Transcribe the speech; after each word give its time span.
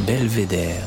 Belvédère. 0.00 0.86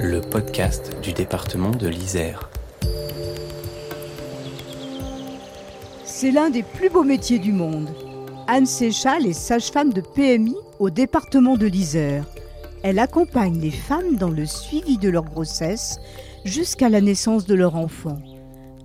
Le 0.00 0.22
podcast 0.22 0.96
du 1.02 1.12
département 1.12 1.70
de 1.70 1.88
l'Isère. 1.88 2.48
C'est 6.06 6.30
l'un 6.30 6.48
des 6.48 6.62
plus 6.62 6.88
beaux 6.88 7.04
métiers 7.04 7.38
du 7.38 7.52
monde. 7.52 7.90
Anne 8.46 8.64
Séchal 8.64 9.26
est 9.26 9.34
sage-femme 9.34 9.92
de 9.92 10.00
PMI 10.00 10.56
au 10.78 10.88
département 10.88 11.58
de 11.58 11.66
l'Isère. 11.66 12.24
Elle 12.88 13.00
accompagne 13.00 13.58
les 13.60 13.72
femmes 13.72 14.14
dans 14.14 14.30
le 14.30 14.46
suivi 14.46 14.96
de 14.96 15.08
leur 15.08 15.24
grossesse 15.24 15.98
jusqu'à 16.44 16.88
la 16.88 17.00
naissance 17.00 17.44
de 17.44 17.56
leur 17.56 17.74
enfant. 17.74 18.22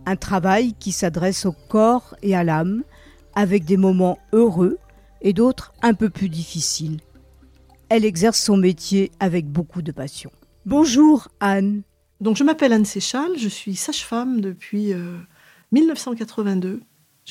Un 0.07 0.15
travail 0.15 0.73
qui 0.73 0.91
s'adresse 0.91 1.45
au 1.45 1.51
corps 1.69 2.15
et 2.23 2.35
à 2.35 2.43
l'âme, 2.43 2.83
avec 3.35 3.63
des 3.63 3.77
moments 3.77 4.17
heureux 4.33 4.79
et 5.21 5.33
d'autres 5.33 5.71
un 5.83 5.93
peu 5.93 6.09
plus 6.09 6.29
difficiles. 6.29 6.99
Elle 7.89 8.03
exerce 8.03 8.41
son 8.41 8.57
métier 8.57 9.11
avec 9.19 9.45
beaucoup 9.45 9.83
de 9.83 9.91
passion. 9.91 10.31
Bonjour 10.65 11.27
Anne. 11.39 11.83
Donc 12.21 12.37
je 12.37 12.43
m'appelle 12.43 12.73
Anne 12.73 12.85
Séchal, 12.85 13.37
je 13.37 13.49
suis 13.49 13.75
sage-femme 13.75 14.41
depuis 14.41 14.95
1982. 15.71 16.81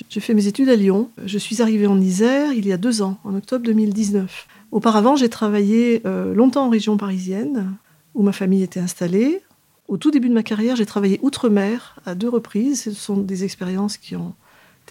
J'ai 0.09 0.21
fait 0.21 0.35
mes 0.35 0.47
études 0.47 0.69
à 0.69 0.77
Lyon. 0.77 1.11
Je 1.27 1.37
suis 1.37 1.63
arrivée 1.63 1.89
en 1.89 2.01
Isère 2.01 2.53
il 2.53 2.65
y 2.65 2.73
a 2.73 2.77
deux 2.77 3.03
ans, 3.03 3.19
en 3.25 3.35
octobre 3.35 3.65
2019. 3.65 4.47
Auparavant, 4.73 5.17
j'ai 5.17 5.29
travaillé 5.29 6.03
euh, 6.07 6.33
longtemps 6.35 6.67
en 6.67 6.71
région 6.71 6.97
parisienne, 6.97 7.75
où 8.15 8.23
ma 8.23 8.33
famille 8.33 8.63
était 8.63 8.81
installée. 8.81 9.43
Au 9.89 9.97
tout 9.97 10.13
début 10.13 10.29
de 10.29 10.35
ma 10.35 10.45
carrière, 10.45 10.77
j'ai 10.77 10.87
travaillé 10.87 11.19
outre-mer 11.23 11.99
à 12.07 12.15
deux 12.15 12.29
reprises. 12.29 12.83
Ce 12.83 12.93
sont 12.93 13.17
des 13.17 13.43
expériences 13.43 13.97
qui 13.97 14.15
ont 14.15 14.35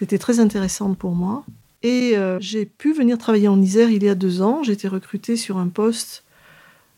été 0.01 0.19
très 0.19 0.39
intéressantes 0.39 0.97
pour 0.97 1.11
moi. 1.11 1.45
Et 1.83 2.17
euh, 2.17 2.37
j'ai 2.41 2.65
pu 2.65 2.93
venir 2.93 3.17
travailler 3.17 3.47
en 3.47 3.61
Isère 3.61 3.89
il 3.89 4.03
y 4.03 4.09
a 4.09 4.15
deux 4.15 4.41
ans. 4.41 4.63
J'ai 4.63 4.73
été 4.73 4.89
recrutée 4.89 5.37
sur 5.37 5.57
un 5.57 5.69
poste 5.69 6.25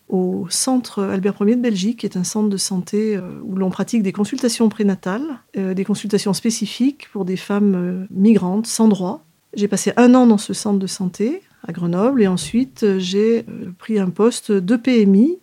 au 0.09 0.47
centre 0.49 1.03
Albert 1.03 1.35
Ier 1.41 1.55
de 1.55 1.61
Belgique, 1.61 1.99
qui 1.99 2.05
est 2.07 2.17
un 2.17 2.23
centre 2.23 2.49
de 2.49 2.57
santé 2.57 3.15
euh, 3.15 3.21
où 3.43 3.55
l'on 3.55 3.69
pratique 3.69 4.01
des 4.01 4.11
consultations 4.11 4.69
prénatales, 4.69 5.39
des 5.55 5.85
consultations 5.85 6.33
spécifiques 6.33 7.09
pour 7.11 7.25
des 7.25 7.37
femmes 7.37 8.07
migrantes 8.09 8.65
sans 8.65 8.87
droit. 8.87 9.23
J'ai 9.53 9.67
passé 9.67 9.93
un 9.97 10.15
an 10.15 10.25
dans 10.25 10.39
ce 10.39 10.53
centre 10.53 10.79
de 10.79 10.87
santé 10.87 11.43
à 11.67 11.71
Grenoble. 11.71 12.21
Et 12.21 12.27
ensuite, 12.27 12.83
euh, 12.83 12.99
j'ai 12.99 13.39
euh, 13.39 13.71
pris 13.77 13.99
un 13.99 14.09
poste 14.09 14.51
de 14.51 14.75
PMI, 14.75 15.37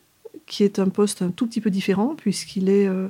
qui 0.46 0.64
est 0.64 0.78
un 0.78 0.88
poste 0.88 1.22
un 1.22 1.30
tout 1.30 1.46
petit 1.46 1.60
peu 1.60 1.70
différent, 1.70 2.14
puisqu'il 2.16 2.68
est. 2.68 2.86
Euh, 2.86 3.08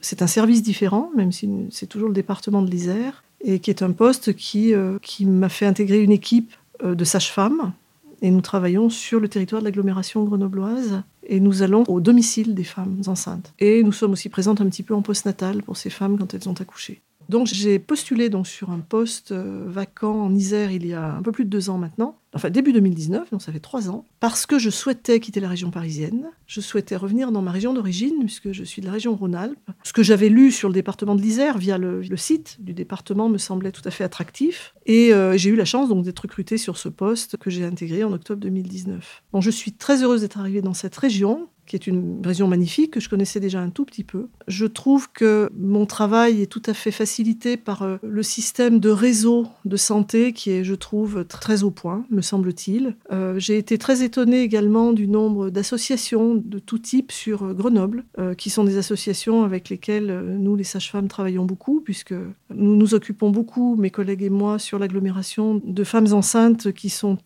c'est 0.00 0.22
un 0.22 0.26
service 0.26 0.62
différent, 0.62 1.10
même 1.16 1.30
si 1.30 1.48
c'est 1.70 1.86
toujours 1.86 2.08
le 2.08 2.14
département 2.14 2.62
de 2.62 2.70
l'Isère, 2.70 3.22
et 3.40 3.60
qui 3.60 3.70
est 3.70 3.82
un 3.82 3.92
poste 3.92 4.34
qui, 4.34 4.74
qui 5.02 5.24
m'a 5.24 5.48
fait 5.48 5.66
intégrer 5.66 6.02
une 6.02 6.10
équipe 6.10 6.52
de 6.82 7.04
sages-femmes. 7.04 7.72
Et 8.20 8.32
nous 8.32 8.40
travaillons 8.40 8.90
sur 8.90 9.20
le 9.20 9.28
territoire 9.28 9.62
de 9.62 9.66
l'agglomération 9.66 10.24
grenobloise. 10.24 11.04
Et 11.28 11.38
nous 11.38 11.62
allons 11.62 11.84
au 11.86 12.00
domicile 12.00 12.56
des 12.56 12.64
femmes 12.64 13.02
enceintes. 13.06 13.52
Et 13.60 13.84
nous 13.84 13.92
sommes 13.92 14.12
aussi 14.12 14.28
présentes 14.28 14.60
un 14.60 14.68
petit 14.68 14.82
peu 14.82 14.94
en 14.94 15.02
postnatal 15.02 15.62
pour 15.62 15.76
ces 15.76 15.90
femmes 15.90 16.18
quand 16.18 16.34
elles 16.34 16.48
ont 16.48 16.54
accouché. 16.54 17.00
Donc 17.28 17.46
j'ai 17.46 17.78
postulé 17.78 18.30
donc 18.30 18.48
sur 18.48 18.70
un 18.70 18.80
poste 18.80 19.32
vacant 19.32 20.24
en 20.24 20.34
Isère 20.34 20.72
il 20.72 20.86
y 20.86 20.92
a 20.92 21.14
un 21.14 21.22
peu 21.22 21.30
plus 21.30 21.44
de 21.44 21.50
deux 21.50 21.70
ans 21.70 21.78
maintenant, 21.78 22.16
enfin 22.34 22.50
début 22.50 22.72
2019, 22.72 23.30
donc 23.30 23.42
ça 23.42 23.52
fait 23.52 23.60
trois 23.60 23.88
ans, 23.88 24.04
parce 24.20 24.46
que 24.46 24.58
je 24.58 24.70
souhaitais 24.70 25.20
quitter 25.20 25.40
la 25.40 25.48
région 25.48 25.70
parisienne, 25.70 26.30
je 26.46 26.60
souhaitais 26.60 26.96
revenir 26.96 27.32
dans 27.32 27.42
ma 27.42 27.50
région 27.50 27.72
d'origine, 27.72 28.16
puisque 28.20 28.52
je 28.52 28.64
suis 28.64 28.80
de 28.80 28.86
la 28.86 28.92
région 28.92 29.14
Rhône-Alpes. 29.14 29.70
Ce 29.82 29.92
que 29.92 30.02
j'avais 30.02 30.28
lu 30.28 30.50
sur 30.50 30.68
le 30.68 30.74
département 30.74 31.14
de 31.14 31.22
l'Isère 31.22 31.58
via 31.58 31.78
le, 31.78 32.02
site 32.16 32.56
du 32.60 32.74
département 32.74 33.28
me 33.28 33.38
semblait 33.38 33.72
tout 33.72 33.82
à 33.84 33.90
fait 33.90 34.04
attractif, 34.04 34.74
et 34.86 35.12
euh, 35.12 35.36
j'ai 35.36 35.50
eu 35.50 35.56
la 35.56 35.64
chance 35.64 35.88
donc 35.88 36.04
d'être 36.04 36.20
recrutée 36.20 36.58
sur 36.58 36.76
ce 36.76 36.88
poste 36.88 37.36
que 37.36 37.50
j'ai 37.50 37.64
intégré 37.64 38.04
en 38.04 38.12
octobre 38.12 38.40
2019. 38.40 39.22
Bon, 39.32 39.40
je 39.40 39.50
suis 39.50 39.72
très 39.72 40.02
heureuse 40.02 40.20
d'être 40.20 40.38
arrivée 40.38 40.62
dans 40.62 40.74
cette 40.74 40.96
région, 40.96 41.48
qui 41.66 41.76
est 41.76 41.86
une 41.86 42.20
région 42.24 42.48
magnifique 42.48 42.92
que 42.92 43.00
je 43.00 43.08
connaissais 43.08 43.40
déjà 43.40 43.60
un 43.60 43.70
tout 43.70 43.84
petit 43.84 44.04
peu. 44.04 44.28
Je 44.48 44.66
trouve 44.66 45.10
que 45.12 45.50
mon 45.58 45.86
travail 45.86 46.42
est 46.42 46.46
tout 46.46 46.62
à 46.66 46.74
fait 46.74 46.90
facilité 46.90 47.56
par 47.56 47.82
euh, 47.82 47.96
le 48.02 48.22
système 48.22 48.80
de 48.80 48.90
réseau 48.90 49.46
de 49.64 49.76
santé 49.76 50.32
qui 50.32 50.50
est, 50.50 50.64
je 50.64 50.74
trouve, 50.74 51.24
très 51.24 51.62
au 51.62 51.70
point, 51.70 52.04
me 52.10 52.20
semble-t-il. 52.20 52.96
Euh, 53.12 53.38
j'ai 53.38 53.58
été 53.58 53.78
très 53.78 54.02
étonnée 54.02 54.42
également 54.42 54.92
du 54.92 55.08
nombre 55.08 55.50
d'associations 55.50 56.34
de 56.34 56.58
tout 56.58 56.78
type 56.78 57.12
sur 57.12 57.44
euh, 57.44 57.54
Grenoble, 57.54 58.04
qui 58.38 58.50
sont 58.50 58.64
des 58.64 58.78
associations 58.78 59.44
avec 59.44 59.68
lesquelles 59.68 60.36
nous, 60.38 60.56
les 60.56 60.64
sages-femmes, 60.64 61.08
travaillons 61.08 61.44
beaucoup, 61.44 61.80
puisque 61.80 62.14
nous 62.54 62.76
nous 62.76 62.94
occupons 62.94 63.30
beaucoup, 63.30 63.76
mes 63.76 63.90
collègues 63.90 64.22
et 64.22 64.30
moi, 64.30 64.58
sur 64.58 64.78
l'agglomération 64.78 65.60
de 65.64 65.84
femmes 65.84 66.12
enceintes 66.12 66.72
qui 66.72 66.90
sont 66.90 67.18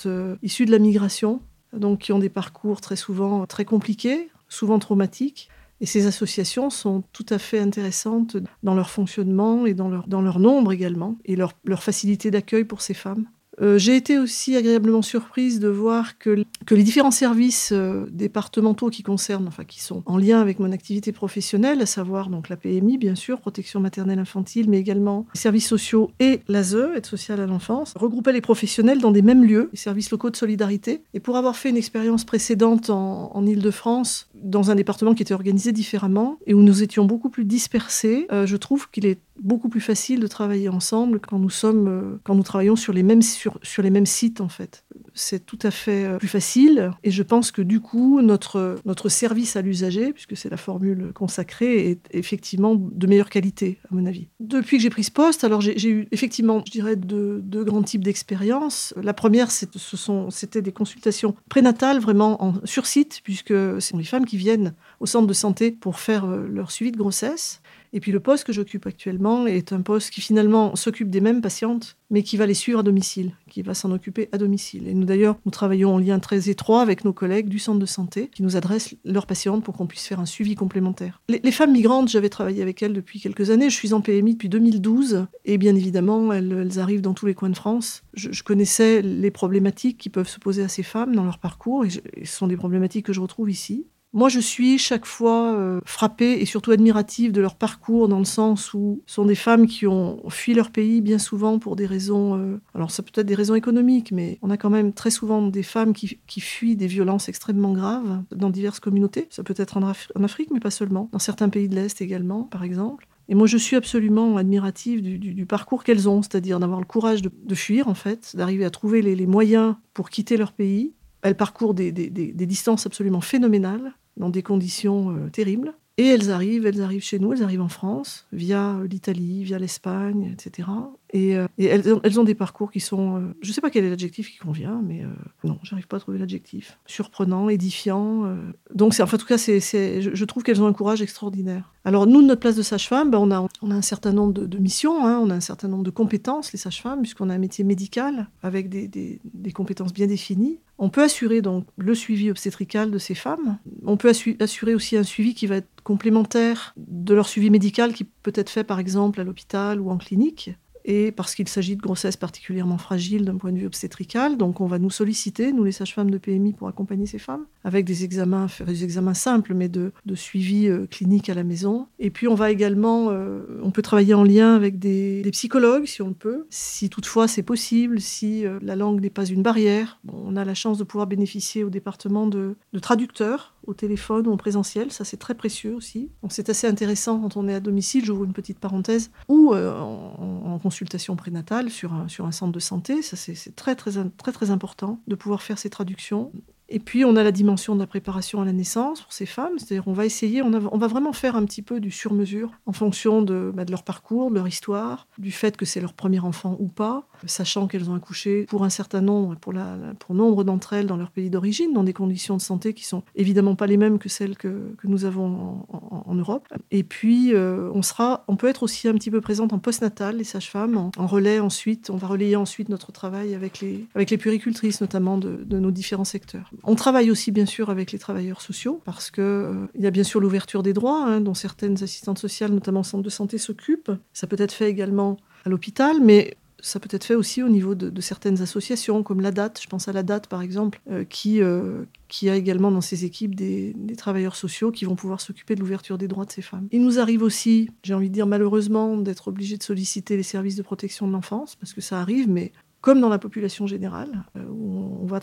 issues 0.42 0.66
de 0.66 0.70
la 0.70 0.78
migration 0.78 1.40
donc 1.72 2.00
qui 2.00 2.12
ont 2.12 2.18
des 2.18 2.28
parcours 2.28 2.80
très 2.80 2.96
souvent 2.96 3.46
très 3.46 3.64
compliqués, 3.64 4.30
souvent 4.48 4.78
traumatiques. 4.78 5.48
Et 5.80 5.86
ces 5.86 6.06
associations 6.06 6.70
sont 6.70 7.04
tout 7.12 7.26
à 7.28 7.38
fait 7.38 7.60
intéressantes 7.60 8.36
dans 8.64 8.74
leur 8.74 8.90
fonctionnement 8.90 9.64
et 9.64 9.74
dans 9.74 9.88
leur, 9.88 10.08
dans 10.08 10.22
leur 10.22 10.40
nombre 10.40 10.72
également, 10.72 11.16
et 11.24 11.36
leur, 11.36 11.52
leur 11.64 11.84
facilité 11.84 12.32
d'accueil 12.32 12.64
pour 12.64 12.80
ces 12.80 12.94
femmes. 12.94 13.26
Euh, 13.60 13.78
j'ai 13.78 13.96
été 13.96 14.18
aussi 14.18 14.56
agréablement 14.56 15.02
surprise 15.02 15.60
de 15.60 15.68
voir 15.68 16.18
que, 16.18 16.44
les 16.70 16.82
différents 16.82 17.10
services 17.10 17.70
euh, 17.72 18.06
départementaux 18.10 18.90
qui 18.90 19.02
concernent, 19.02 19.48
enfin 19.48 19.64
qui 19.64 19.80
sont 19.80 20.02
en 20.06 20.16
lien 20.16 20.40
avec 20.40 20.58
mon 20.58 20.72
activité 20.72 21.12
professionnelle, 21.12 21.80
à 21.80 21.86
savoir 21.86 22.28
donc 22.28 22.48
la 22.48 22.56
PMI 22.56 22.98
bien 22.98 23.14
sûr, 23.14 23.40
protection 23.40 23.80
maternelle 23.80 24.18
infantile, 24.18 24.68
mais 24.68 24.78
également 24.78 25.26
les 25.34 25.40
services 25.40 25.66
sociaux 25.66 26.10
et 26.20 26.40
l'ASE, 26.48 26.76
aide 26.96 27.06
sociale 27.06 27.40
à 27.40 27.46
l'enfance, 27.46 27.94
regroupaient 27.96 28.32
les 28.32 28.40
professionnels 28.40 29.00
dans 29.00 29.10
des 29.10 29.22
mêmes 29.22 29.44
lieux, 29.44 29.70
les 29.72 29.78
services 29.78 30.10
locaux 30.10 30.30
de 30.30 30.36
solidarité. 30.36 31.02
Et 31.14 31.20
pour 31.20 31.36
avoir 31.36 31.56
fait 31.56 31.70
une 31.70 31.76
expérience 31.76 32.24
précédente 32.24 32.90
en, 32.90 33.30
en 33.34 33.46
Ile-de-France, 33.46 34.28
dans 34.42 34.70
un 34.70 34.74
département 34.74 35.14
qui 35.14 35.22
était 35.22 35.34
organisé 35.34 35.72
différemment 35.72 36.38
et 36.46 36.54
où 36.54 36.62
nous 36.62 36.82
étions 36.82 37.04
beaucoup 37.04 37.30
plus 37.30 37.44
dispersés, 37.44 38.26
euh, 38.32 38.46
je 38.46 38.56
trouve 38.56 38.90
qu'il 38.90 39.06
est 39.06 39.18
beaucoup 39.40 39.68
plus 39.68 39.80
facile 39.80 40.20
de 40.20 40.26
travailler 40.26 40.68
ensemble 40.68 41.20
quand 41.20 41.38
nous 41.38 41.50
sommes, 41.50 41.88
euh, 41.88 42.20
quand 42.24 42.34
nous 42.34 42.42
travaillons 42.42 42.76
sur 42.76 42.92
les 42.92 43.02
mêmes 43.02 43.22
sur, 43.22 43.58
sur 43.62 43.82
les 43.82 43.90
mêmes 43.90 44.06
sites 44.06 44.40
en 44.40 44.48
fait. 44.48 44.84
C'est 45.14 45.44
tout 45.44 45.58
à 45.62 45.70
fait 45.70 46.04
euh, 46.04 46.18
plus 46.18 46.28
facile 46.28 46.90
et 47.02 47.10
je 47.10 47.22
pense 47.22 47.50
que 47.50 47.62
du 47.62 47.80
coup 47.80 48.20
notre 48.20 48.76
notre 48.84 49.08
service 49.08 49.56
à 49.56 49.62
l'usager, 49.62 50.12
puisque 50.12 50.36
c'est 50.36 50.48
la 50.48 50.56
formule 50.56 51.12
consacrée, 51.14 51.90
est 51.90 52.00
effectivement 52.12 52.74
de 52.74 53.06
meilleure 53.06 53.30
qualité 53.30 53.78
à 53.90 53.94
mon 53.94 54.06
avis. 54.06 54.28
Depuis 54.40 54.76
que 54.76 54.82
j'ai 54.82 54.90
pris 54.90 55.04
ce 55.04 55.10
poste, 55.10 55.44
alors 55.44 55.60
j'ai 55.60 55.88
eu 55.88 56.08
effectivement, 56.12 56.62
je 56.66 56.72
dirais, 56.72 56.96
deux, 56.96 57.64
grands 57.64 57.82
types 57.82 58.04
d'expériences. 58.04 58.94
La 59.00 59.14
première, 59.14 59.50
c'était 59.50 60.62
des 60.62 60.72
consultations 60.72 61.34
prénatales 61.48 61.98
vraiment 61.98 62.42
en, 62.42 62.54
sur 62.64 62.86
site, 62.86 63.20
puisque 63.24 63.48
ce 63.48 63.80
sont 63.80 63.98
les 63.98 64.04
femmes 64.04 64.26
qui 64.26 64.36
viennent 64.36 64.74
au 65.00 65.06
centre 65.06 65.26
de 65.26 65.32
santé 65.32 65.70
pour 65.70 65.98
faire 65.98 66.24
euh, 66.24 66.46
leur 66.48 66.70
suivi 66.70 66.92
de 66.92 66.96
grossesse. 66.96 67.60
Et 67.92 68.00
puis 68.00 68.12
le 68.12 68.20
poste 68.20 68.44
que 68.44 68.52
j'occupe 68.52 68.86
actuellement 68.86 69.46
est 69.46 69.72
un 69.72 69.80
poste 69.80 70.10
qui 70.10 70.20
finalement 70.20 70.76
s'occupe 70.76 71.10
des 71.10 71.20
mêmes 71.20 71.40
patientes, 71.40 71.96
mais 72.10 72.22
qui 72.22 72.36
va 72.36 72.46
les 72.46 72.54
suivre 72.54 72.80
à 72.80 72.82
domicile, 72.82 73.32
qui 73.48 73.62
va 73.62 73.74
s'en 73.74 73.90
occuper 73.92 74.28
à 74.32 74.38
domicile. 74.38 74.88
Et 74.88 74.94
nous 74.94 75.04
d'ailleurs, 75.04 75.36
nous 75.44 75.50
travaillons 75.50 75.94
en 75.94 75.98
lien 75.98 76.18
très 76.18 76.48
étroit 76.48 76.82
avec 76.82 77.04
nos 77.04 77.12
collègues 77.12 77.48
du 77.48 77.58
centre 77.58 77.78
de 77.78 77.86
santé 77.86 78.28
qui 78.28 78.42
nous 78.42 78.56
adressent 78.56 78.94
leurs 79.04 79.26
patientes 79.26 79.64
pour 79.64 79.76
qu'on 79.76 79.86
puisse 79.86 80.06
faire 80.06 80.20
un 80.20 80.26
suivi 80.26 80.54
complémentaire. 80.54 81.20
Les, 81.28 81.50
femmes 81.50 81.72
migrantes, 81.72 82.08
j'avais 82.08 82.28
travaillé 82.28 82.62
avec 82.62 82.82
elles 82.82 82.92
depuis 82.92 83.20
quelques 83.20 83.50
années. 83.50 83.70
Je 83.70 83.74
suis 83.74 83.92
en 83.92 84.00
PMI 84.00 84.34
depuis 84.34 84.48
2012 84.48 85.26
et 85.44 85.58
bien 85.58 85.74
évidemment, 85.74 86.32
elles, 86.32 86.78
arrivent 86.78 87.00
dans 87.00 87.14
tous 87.14 87.26
les 87.26 87.34
coins 87.34 87.50
de 87.50 87.56
France. 87.56 88.02
Je, 88.14 88.42
connaissais 88.42 89.02
les 89.02 89.30
problématiques 89.30 89.98
qui 89.98 90.08
peuvent 90.08 90.28
se 90.28 90.38
poser 90.38 90.62
à 90.62 90.68
ces 90.68 90.82
femmes 90.82 91.14
dans 91.14 91.24
leur 91.24 91.38
parcours 91.38 91.84
et, 91.84 91.90
ce 91.90 92.00
sont 92.24 92.46
des 92.46 92.56
problématiques 92.56 93.06
que 93.06 93.12
je 93.12 93.20
retrouve 93.20 93.50
ici. 93.50 93.86
Moi, 94.14 94.30
je 94.30 94.40
suis 94.40 94.78
chaque 94.78 95.04
fois 95.04 95.52
euh, 95.54 95.80
frappée 95.84 96.40
et 96.40 96.46
surtout 96.46 96.70
admirative 96.70 97.30
de 97.30 97.42
leur 97.42 97.56
parcours, 97.56 98.08
dans 98.08 98.18
le 98.18 98.24
sens 98.24 98.72
où 98.72 99.02
ce 99.06 99.16
sont 99.16 99.26
des 99.26 99.34
femmes 99.34 99.66
qui 99.66 99.86
ont 99.86 100.22
fui 100.30 100.54
leur 100.54 100.70
pays 100.70 101.02
bien 101.02 101.18
souvent 101.18 101.58
pour 101.58 101.76
des 101.76 101.84
raisons. 101.84 102.38
Euh, 102.38 102.58
alors, 102.74 102.90
ça 102.90 103.02
peut 103.02 103.10
être 103.14 103.26
des 103.26 103.34
raisons 103.34 103.54
économiques, 103.54 104.10
mais 104.10 104.38
on 104.40 104.48
a 104.48 104.56
quand 104.56 104.70
même 104.70 104.94
très 104.94 105.10
souvent 105.10 105.46
des 105.46 105.62
femmes 105.62 105.92
qui, 105.92 106.18
fuient 106.40 106.76
des 106.76 106.86
violences 106.86 107.28
extrêmement 107.28 107.72
graves 107.72 108.22
dans 108.34 108.48
diverses 108.48 108.80
communautés. 108.80 109.26
Ça 109.30 109.42
peut 109.42 109.54
être 109.58 109.76
en, 109.76 109.82
Afrique, 110.24 110.50
mais 110.52 110.60
pas 110.60 110.70
seulement. 110.70 111.10
Dans 111.12 111.18
certains 111.18 111.50
pays 111.50 111.68
de 111.68 111.74
l'Est 111.74 112.00
également, 112.00 112.44
par 112.44 112.64
exemple. 112.64 113.06
Et 113.28 113.34
moi, 113.34 113.46
je 113.46 113.58
suis 113.58 113.76
absolument 113.76 114.38
admirative 114.38 115.02
du, 115.02 115.46
parcours 115.46 115.84
qu'elles 115.84 116.08
ont, 116.08 116.22
c'est-à-dire 116.22 116.60
d'avoir 116.60 116.80
le 116.80 116.86
courage 116.86 117.20
de, 117.20 117.54
fuir, 117.54 117.88
en 117.88 117.94
fait, 117.94 118.34
d'arriver 118.34 118.64
à 118.64 118.70
trouver 118.70 119.02
les, 119.02 119.26
moyens 119.26 119.74
pour 119.92 120.08
quitter 120.08 120.38
leur 120.38 120.52
pays. 120.52 120.94
Elles 121.22 121.36
parcourent 121.36 121.74
des 121.74 121.90
distances 122.32 122.86
absolument 122.86 123.20
phénoménales 123.20 123.92
dans 124.18 124.30
des 124.30 124.42
conditions 124.42 125.10
euh, 125.10 125.30
terribles. 125.30 125.74
Et 125.96 126.06
elles 126.06 126.30
arrivent, 126.30 126.64
elles 126.64 126.80
arrivent 126.80 127.02
chez 127.02 127.18
nous, 127.18 127.32
elles 127.32 127.42
arrivent 127.42 127.60
en 127.60 127.68
France, 127.68 128.28
via 128.32 128.78
l'Italie, 128.88 129.42
via 129.42 129.58
l'Espagne, 129.58 130.32
etc. 130.32 130.68
Et, 131.10 131.36
euh, 131.36 131.46
elles, 131.58 132.20
ont, 132.20 132.24
des 132.24 132.34
parcours 132.34 132.70
qui 132.70 132.80
sont. 132.80 133.16
Euh, 133.16 133.20
je 133.40 133.48
ne 133.48 133.54
sais 133.54 133.60
pas 133.60 133.70
quel 133.70 133.84
est 133.84 133.90
l'adjectif 133.90 134.30
qui 134.30 134.38
convient, 134.38 134.82
mais 134.84 135.02
euh, 135.02 135.08
non, 135.44 135.58
j'arrive 135.62 135.86
pas 135.86 135.96
à 135.96 136.00
trouver 136.00 136.18
l'adjectif. 136.18 136.78
Surprenant, 136.86 137.48
édifiant. 137.48 138.36
Donc, 138.74 138.92
enfin, 139.00 139.16
en 139.16 139.18
tout 139.18 139.26
cas, 139.26 139.38
je, 139.38 140.24
trouve 140.24 140.42
qu'elles 140.42 140.62
ont 140.62 140.66
un 140.66 140.72
courage 140.72 141.00
extraordinaire. 141.00 141.72
Alors, 141.84 142.06
nous, 142.06 142.20
de 142.20 142.26
notre 142.26 142.40
place 142.40 142.56
de 142.56 142.62
sage-femme, 142.62 143.10
ben, 143.10 143.18
on, 143.18 143.30
a, 143.30 143.74
un 143.74 143.82
certain 143.82 144.12
nombre 144.12 144.32
de, 144.32 144.58
missions, 144.58 145.06
hein, 145.06 145.18
on 145.22 145.30
a 145.30 145.34
un 145.34 145.40
certain 145.40 145.68
nombre 145.68 145.84
de 145.84 145.90
compétences, 145.90 146.52
les 146.52 146.58
sages-femmes, 146.58 147.00
puisqu'on 147.00 147.30
a 147.30 147.34
un 147.34 147.38
métier 147.38 147.64
médical 147.64 148.28
avec 148.42 148.68
des, 148.68 148.88
des, 148.88 149.20
des 149.24 149.52
compétences 149.52 149.94
bien 149.94 150.06
définies. 150.06 150.58
On 150.80 150.90
peut 150.90 151.02
assurer 151.02 151.42
donc 151.42 151.66
le 151.76 151.94
suivi 151.94 152.30
obstétrical 152.30 152.90
de 152.92 152.98
ces 152.98 153.16
femmes. 153.16 153.58
On 153.84 153.96
peut 153.96 154.12
assurer 154.40 154.74
aussi 154.74 154.96
un 154.96 155.02
suivi 155.02 155.34
qui 155.34 155.48
va 155.48 155.56
être 155.56 155.68
complémentaire 155.82 156.72
de 156.76 157.14
leur 157.14 157.28
suivi 157.28 157.50
médical 157.50 157.92
qui 157.92 158.04
peut 158.04 158.32
être 158.34 158.50
fait 158.50 158.62
par 158.62 158.78
exemple 158.78 159.20
à 159.20 159.24
l'hôpital 159.24 159.80
ou 159.80 159.90
en 159.90 159.98
clinique 159.98 160.50
et 160.88 161.12
parce 161.12 161.34
qu'il 161.34 161.46
s'agit 161.48 161.76
de 161.76 161.82
grossesses 161.82 162.16
particulièrement 162.16 162.78
fragiles 162.78 163.26
d'un 163.26 163.36
point 163.36 163.52
de 163.52 163.58
vue 163.58 163.66
obstétrical. 163.66 164.38
Donc 164.38 164.62
on 164.62 164.66
va 164.66 164.78
nous 164.78 164.90
solliciter, 164.90 165.52
nous 165.52 165.62
les 165.62 165.70
sages-femmes 165.70 166.10
de 166.10 166.16
PMI, 166.16 166.54
pour 166.54 166.66
accompagner 166.66 167.04
ces 167.04 167.18
femmes, 167.18 167.44
avec 167.62 167.84
des 167.84 168.04
examens, 168.04 168.46
examens 168.66 169.12
simples, 169.12 169.52
mais 169.52 169.68
de, 169.68 169.92
suivi 170.14 170.66
euh, 170.66 170.86
clinique 170.86 171.28
à 171.28 171.34
la 171.34 171.44
maison. 171.44 171.86
Et 171.98 172.08
puis 172.08 172.26
on 172.26 172.34
va 172.34 172.50
également, 172.50 173.08
euh, 173.10 173.60
on 173.62 173.70
peut 173.70 173.82
travailler 173.82 174.14
en 174.14 174.24
lien 174.24 174.56
avec 174.56 174.78
des, 174.78 175.22
psychologues, 175.32 175.84
si 175.84 176.00
on 176.00 176.08
le 176.08 176.14
peut, 176.14 176.46
si 176.48 176.88
toutefois 176.88 177.28
c'est 177.28 177.42
possible, 177.42 178.00
si 178.00 178.46
euh, 178.46 178.58
la 178.62 178.74
langue 178.74 179.02
n'est 179.02 179.10
pas 179.10 179.26
une 179.26 179.42
barrière. 179.42 180.00
on 180.10 180.36
a 180.36 180.44
la 180.44 180.54
chance 180.54 180.78
de 180.78 180.84
pouvoir 180.84 181.06
bénéficier 181.06 181.64
au 181.64 181.70
département 181.70 182.26
de 182.26 182.56
traducteurs 182.80 183.57
au 183.68 183.74
téléphone 183.74 184.26
ou 184.26 184.32
en 184.32 184.36
présentiel, 184.36 184.90
ça 184.90 185.04
c'est 185.04 185.16
très 185.16 185.34
précieux 185.34 185.74
aussi. 185.74 186.10
C'est 186.30 186.48
assez 186.48 186.66
intéressant 186.66 187.20
quand 187.20 187.36
on 187.36 187.48
est 187.48 187.54
à 187.54 187.60
domicile, 187.60 188.04
j'ouvre 188.04 188.24
une 188.24 188.32
petite 188.32 188.58
parenthèse, 188.58 189.10
ou 189.28 189.54
en, 189.54 189.58
en, 189.58 190.58
consultation 190.58 191.14
prénatale 191.16 191.70
sur 191.70 191.92
un, 191.92 192.08
sur 192.08 192.26
un 192.26 192.32
centre 192.32 192.52
de 192.52 192.58
santé. 192.60 193.02
Ça, 193.02 193.16
c'est 193.16 193.54
très, 193.54 193.76
très, 193.76 193.92
très, 194.16 194.32
très 194.32 194.50
important 194.50 195.00
de 195.06 195.14
pouvoir 195.14 195.42
faire 195.42 195.58
ces 195.58 195.70
traductions. 195.70 196.32
Et 196.70 196.80
puis, 196.80 197.04
on 197.04 197.16
a 197.16 197.22
la 197.22 197.32
dimension 197.32 197.74
de 197.74 197.80
la 197.80 197.86
préparation 197.86 198.42
à 198.42 198.44
la 198.44 198.52
naissance 198.52 199.00
pour 199.00 199.12
ces 199.12 199.24
femmes. 199.24 199.58
C'est-à-dire, 199.58 199.88
on 199.88 199.94
va 199.94 200.04
essayer, 200.04 200.42
on, 200.42 200.50
va 200.50 200.86
vraiment 200.86 201.14
faire 201.14 201.34
un 201.34 201.44
petit 201.46 201.62
peu 201.62 201.80
du 201.80 201.90
sur-mesure 201.90 202.50
en 202.66 202.72
fonction 202.72 203.22
de, 203.22 203.50
bah, 203.54 203.64
de, 203.64 203.70
leur 203.70 203.82
parcours, 203.82 204.30
de 204.30 204.34
leur 204.34 204.46
histoire, 204.46 205.08
du 205.16 205.32
fait 205.32 205.56
que 205.56 205.64
c'est 205.64 205.80
leur 205.80 205.94
premier 205.94 206.20
enfant 206.20 206.56
ou 206.60 206.68
pas, 206.68 207.04
sachant 207.24 207.68
qu'elles 207.68 207.88
ont 207.88 207.94
accouché 207.94 208.44
pour 208.44 208.64
un 208.64 208.68
certain 208.70 209.00
nombre, 209.00 209.36
pour, 209.36 210.14
nombre 210.14 210.44
d'entre 210.44 210.74
elles 210.74 210.86
dans 210.86 210.98
leur 210.98 211.10
pays 211.10 211.30
d'origine, 211.30 211.72
dans 211.72 211.84
des 211.84 211.94
conditions 211.94 212.36
de 212.36 212.42
santé 212.42 212.74
qui 212.74 212.84
sont 212.84 213.02
évidemment 213.16 213.54
pas 213.54 213.66
les 213.66 213.78
mêmes 213.78 213.98
que 213.98 214.10
celles 214.10 214.36
que, 214.36 214.74
nous 214.84 215.04
avons 215.04 215.66
en, 215.70 216.14
Europe. 216.14 216.48
Et 216.70 216.82
puis, 216.82 217.34
euh, 217.34 217.70
on, 217.74 217.82
sera, 217.82 218.24
on 218.26 218.36
peut 218.36 218.48
être 218.48 218.62
aussi 218.62 218.88
un 218.88 218.94
petit 218.94 219.10
peu 219.10 219.20
présente 219.20 219.52
en 219.52 219.58
postnatal, 219.58 220.16
les 220.16 220.24
sages-femmes, 220.24 220.90
en, 220.96 221.06
relais 221.06 221.40
ensuite. 221.40 221.90
On 221.90 221.96
va 221.96 222.08
relayer 222.08 222.36
ensuite 222.36 222.68
notre 222.68 222.90
travail 222.90 223.34
avec 223.34 223.60
les, 223.60 223.86
avec 223.94 224.10
les 224.10 224.18
puricultrices, 224.18 224.80
notamment 224.80 225.18
de 225.18 225.58
nos 225.58 225.70
différents 225.70 226.04
secteurs. 226.04 226.50
On 226.64 226.74
travaille 226.74 227.10
aussi 227.10 227.30
bien 227.30 227.46
sûr 227.46 227.70
avec 227.70 227.92
les 227.92 227.98
travailleurs 227.98 228.40
sociaux 228.40 228.80
parce 228.84 229.10
que 229.10 229.20
euh, 229.20 229.66
il 229.74 229.82
y 229.82 229.86
a 229.86 229.90
bien 229.90 230.04
sûr 230.04 230.20
l'ouverture 230.20 230.62
des 230.62 230.72
droits 230.72 231.04
hein, 231.04 231.20
dont 231.20 231.34
certaines 231.34 231.82
assistantes 231.82 232.18
sociales, 232.18 232.52
notamment 232.52 232.80
au 232.80 232.84
centre 232.84 233.04
de 233.04 233.10
santé, 233.10 233.38
s'occupent. 233.38 233.92
Ça 234.12 234.26
peut 234.26 234.36
être 234.38 234.52
fait 234.52 234.70
également 234.70 235.16
à 235.44 235.48
l'hôpital, 235.48 235.98
mais 236.02 236.36
ça 236.60 236.80
peut 236.80 236.88
être 236.90 237.04
fait 237.04 237.14
aussi 237.14 237.42
au 237.42 237.48
niveau 237.48 237.74
de, 237.74 238.00
certaines 238.00 238.42
associations, 238.42 239.02
comme 239.02 239.20
la 239.20 239.30
DAT, 239.30 239.54
je 239.60 239.66
pense 239.68 239.88
à 239.88 239.92
la 239.92 240.02
DAT 240.02 240.22
par 240.28 240.42
exemple, 240.42 240.80
euh, 240.90 241.04
qui, 241.04 241.40
euh, 241.40 241.84
qui 242.08 242.28
a 242.28 242.34
également 242.34 242.70
dans 242.70 242.80
ses 242.80 243.04
équipes 243.04 243.34
des, 243.34 243.74
des 243.76 243.96
travailleurs 243.96 244.34
sociaux 244.34 244.72
qui 244.72 244.84
vont 244.84 244.96
pouvoir 244.96 245.20
s'occuper 245.20 245.54
de 245.54 245.60
l'ouverture 245.60 245.98
des 245.98 246.08
droits 246.08 246.24
de 246.24 246.32
ces 246.32 246.42
femmes. 246.42 246.66
Il 246.72 246.82
nous 246.82 246.98
arrive 246.98 247.22
aussi, 247.22 247.70
j'ai 247.84 247.94
envie 247.94 248.08
de 248.08 248.14
dire 248.14 248.26
malheureusement, 248.26 248.96
d'être 248.96 249.28
obligé 249.28 249.56
de 249.56 249.62
solliciter 249.62 250.16
les 250.16 250.22
services 250.22 250.56
de 250.56 250.62
protection 250.62 251.06
de 251.06 251.12
l'enfance, 251.12 251.54
parce 251.56 251.74
que 251.74 251.80
ça 251.80 252.00
arrive, 252.00 252.28
mais 252.28 252.52
comme 252.80 253.00
dans 253.00 253.08
la 253.08 253.18
population 253.18 253.66
générale, 253.66 254.24
euh, 254.36 254.44
où 254.50 255.00
on 255.02 255.06
va 255.06 255.20